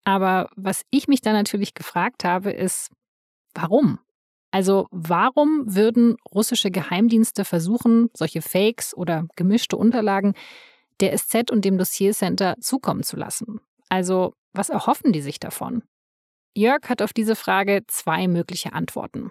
[0.05, 2.91] Aber was ich mich da natürlich gefragt habe, ist,
[3.55, 3.99] warum?
[4.57, 10.33] Also warum würden russische Geheimdienste versuchen, solche Fakes oder gemischte Unterlagen
[11.01, 13.61] der SZ und dem Dossiercenter zukommen zu lassen?
[13.91, 15.83] Also was erhoffen die sich davon?
[16.55, 19.31] Jörg hat auf diese Frage zwei mögliche Antworten.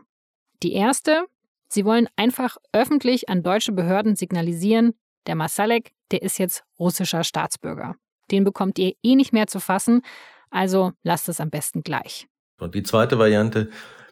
[0.62, 1.26] Die erste,
[1.70, 4.94] sie wollen einfach öffentlich an deutsche Behörden signalisieren,
[5.26, 7.96] der Masalek, der ist jetzt russischer Staatsbürger.
[8.30, 10.04] Den bekommt ihr eh nicht mehr zu fassen,
[10.52, 12.28] also lasst es am besten gleich.
[12.60, 13.72] Und die zweite Variante,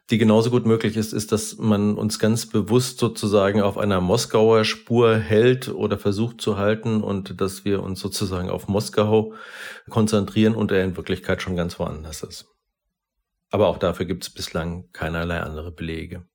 [0.09, 4.65] die genauso gut möglich ist, ist, dass man uns ganz bewusst sozusagen auf einer Moskauer
[4.65, 9.33] Spur hält oder versucht zu halten und dass wir uns sozusagen auf Moskau
[9.89, 12.53] konzentrieren und er in Wirklichkeit schon ganz woanders ist.
[13.49, 16.25] Aber auch dafür gibt es bislang keinerlei andere Belege.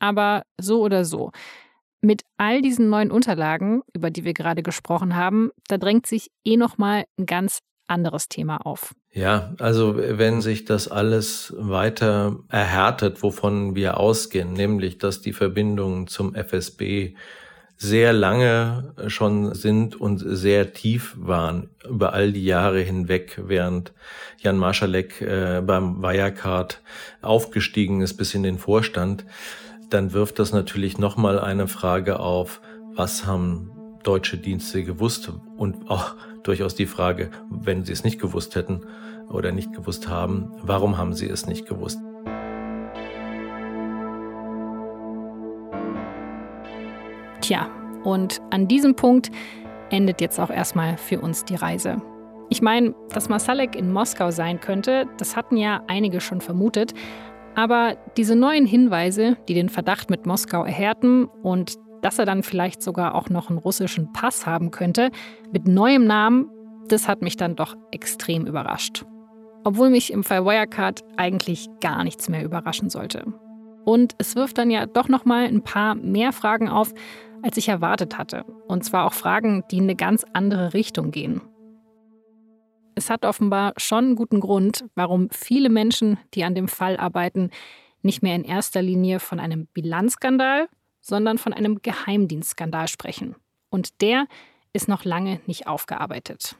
[0.00, 1.30] Aber so oder so.
[2.00, 6.56] Mit all diesen neuen Unterlagen, über die wir gerade gesprochen haben, da drängt sich eh
[6.56, 8.92] noch mal ein ganz anderes Thema auf.
[9.14, 16.08] Ja, also wenn sich das alles weiter erhärtet, wovon wir ausgehen, nämlich dass die Verbindungen
[16.08, 17.14] zum FSB
[17.76, 23.92] sehr lange schon sind und sehr tief waren über all die Jahre hinweg, während
[24.38, 26.80] Jan Marschalek äh, beim Wirecard
[27.22, 29.24] aufgestiegen ist bis in den Vorstand,
[29.90, 32.60] dann wirft das natürlich nochmal eine Frage auf,
[32.96, 33.73] was haben
[34.04, 38.82] deutsche Dienste gewusst und auch durchaus die Frage, wenn sie es nicht gewusst hätten
[39.28, 41.98] oder nicht gewusst haben, warum haben sie es nicht gewusst?
[47.40, 47.68] Tja,
[48.04, 49.30] und an diesem Punkt
[49.90, 52.00] endet jetzt auch erstmal für uns die Reise.
[52.50, 56.94] Ich meine, dass Masalek in Moskau sein könnte, das hatten ja einige schon vermutet.
[57.54, 62.82] Aber diese neuen Hinweise, die den Verdacht mit Moskau erhärten und dass er dann vielleicht
[62.82, 65.10] sogar auch noch einen russischen Pass haben könnte,
[65.52, 66.50] mit neuem Namen,
[66.88, 69.06] das hat mich dann doch extrem überrascht.
[69.64, 73.24] Obwohl mich im Fall Wirecard eigentlich gar nichts mehr überraschen sollte.
[73.86, 76.92] Und es wirft dann ja doch noch mal ein paar mehr Fragen auf,
[77.42, 78.44] als ich erwartet hatte.
[78.68, 81.40] Und zwar auch Fragen, die in eine ganz andere Richtung gehen.
[82.94, 87.48] Es hat offenbar schon einen guten Grund, warum viele Menschen, die an dem Fall arbeiten,
[88.02, 90.68] nicht mehr in erster Linie von einem Bilanzskandal,
[91.04, 93.36] sondern von einem Geheimdienstskandal sprechen.
[93.68, 94.26] Und der
[94.72, 96.56] ist noch lange nicht aufgearbeitet.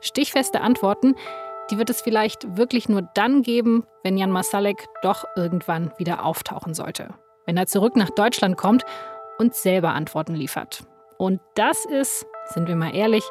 [0.00, 1.14] Stichfeste Antworten,
[1.70, 6.72] die wird es vielleicht wirklich nur dann geben, wenn Jan Masalek doch irgendwann wieder auftauchen
[6.72, 7.14] sollte.
[7.44, 8.82] Wenn er zurück nach Deutschland kommt
[9.38, 10.84] und selber Antworten liefert.
[11.18, 13.24] Und das ist, sind wir mal ehrlich,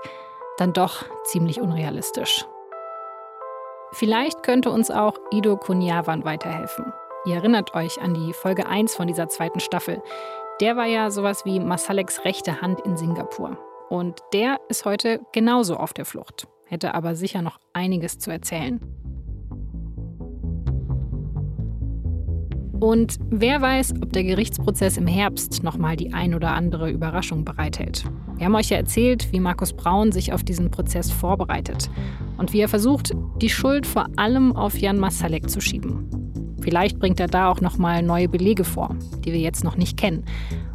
[0.57, 2.45] dann doch ziemlich unrealistisch.
[3.93, 6.93] Vielleicht könnte uns auch Ido Kunjavan weiterhelfen.
[7.25, 10.01] Ihr erinnert euch an die Folge 1 von dieser zweiten Staffel.
[10.61, 13.57] Der war ja sowas wie Masaleks rechte Hand in Singapur.
[13.89, 18.79] Und der ist heute genauso auf der Flucht, hätte aber sicher noch einiges zu erzählen.
[22.79, 28.05] Und wer weiß, ob der Gerichtsprozess im Herbst nochmal die ein oder andere Überraschung bereithält.
[28.37, 31.89] Wir haben euch ja erzählt, wie Markus Braun sich auf diesen Prozess vorbereitet
[32.37, 33.11] und wie er versucht,
[33.41, 36.28] die Schuld vor allem auf Jan Masalek zu schieben.
[36.61, 38.95] Vielleicht bringt er da auch nochmal neue Belege vor,
[39.25, 40.23] die wir jetzt noch nicht kennen.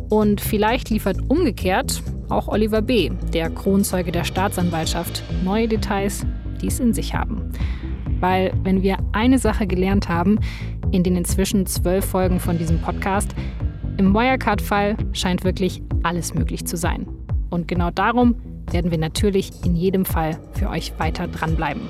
[0.08, 6.26] Und vielleicht liefert umgekehrt auch Oliver B., der Kronzeuge der Staatsanwaltschaft, neue Details,
[6.60, 7.50] die es in sich haben.
[8.20, 10.38] Weil wenn wir eine Sache gelernt haben
[10.90, 13.34] in den inzwischen zwölf Folgen von diesem Podcast,
[13.96, 17.06] im Wirecard-Fall scheint wirklich alles möglich zu sein.
[17.50, 18.36] Und genau darum
[18.70, 21.82] werden wir natürlich in jedem Fall für euch weiter dranbleiben.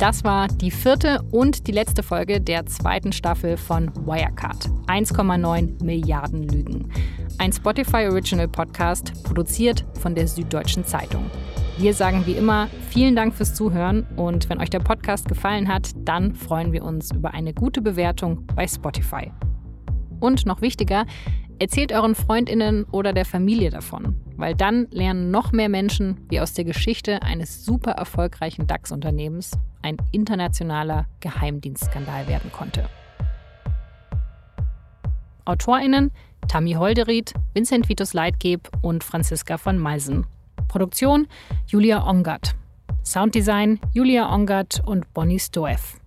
[0.00, 4.70] Das war die vierte und die letzte Folge der zweiten Staffel von Wirecard.
[4.86, 6.90] 1,9 Milliarden Lügen.
[7.36, 11.30] Ein Spotify Original Podcast, produziert von der Süddeutschen Zeitung.
[11.76, 15.90] Wir sagen wie immer vielen Dank fürs Zuhören und wenn euch der Podcast gefallen hat,
[15.96, 19.30] dann freuen wir uns über eine gute Bewertung bei Spotify.
[20.18, 21.04] Und noch wichtiger,
[21.60, 26.54] Erzählt euren Freundinnen oder der Familie davon, weil dann lernen noch mehr Menschen, wie aus
[26.54, 29.50] der Geschichte eines super erfolgreichen DAX-Unternehmens
[29.82, 32.88] ein internationaler Geheimdienstskandal werden konnte.
[35.44, 36.12] AutorInnen
[36.48, 40.26] Tammy Holderried, Vincent Vitus Leitgeb und Franziska von Meisen.
[40.66, 41.26] Produktion
[41.66, 42.54] Julia Ongert.
[43.04, 45.99] Sounddesign Julia Ongert und Bonnie Stoev.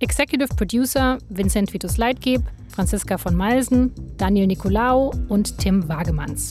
[0.00, 6.50] Executive Producer Vincent Vitus Leitgeb, Franziska von Malsen, Daniel Nicolaou und Tim Wagemanns.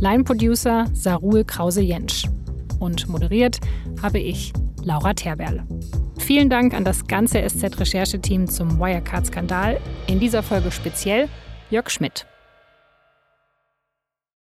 [0.00, 2.26] Line Producer Sarul Krause-Jentsch.
[2.80, 3.60] Und moderiert
[4.02, 5.62] habe ich, Laura Terberl.
[6.18, 9.78] Vielen Dank an das ganze SZ-Rechercheteam zum Wirecard-Skandal.
[10.06, 11.28] In dieser Folge speziell
[11.70, 12.26] Jörg Schmidt.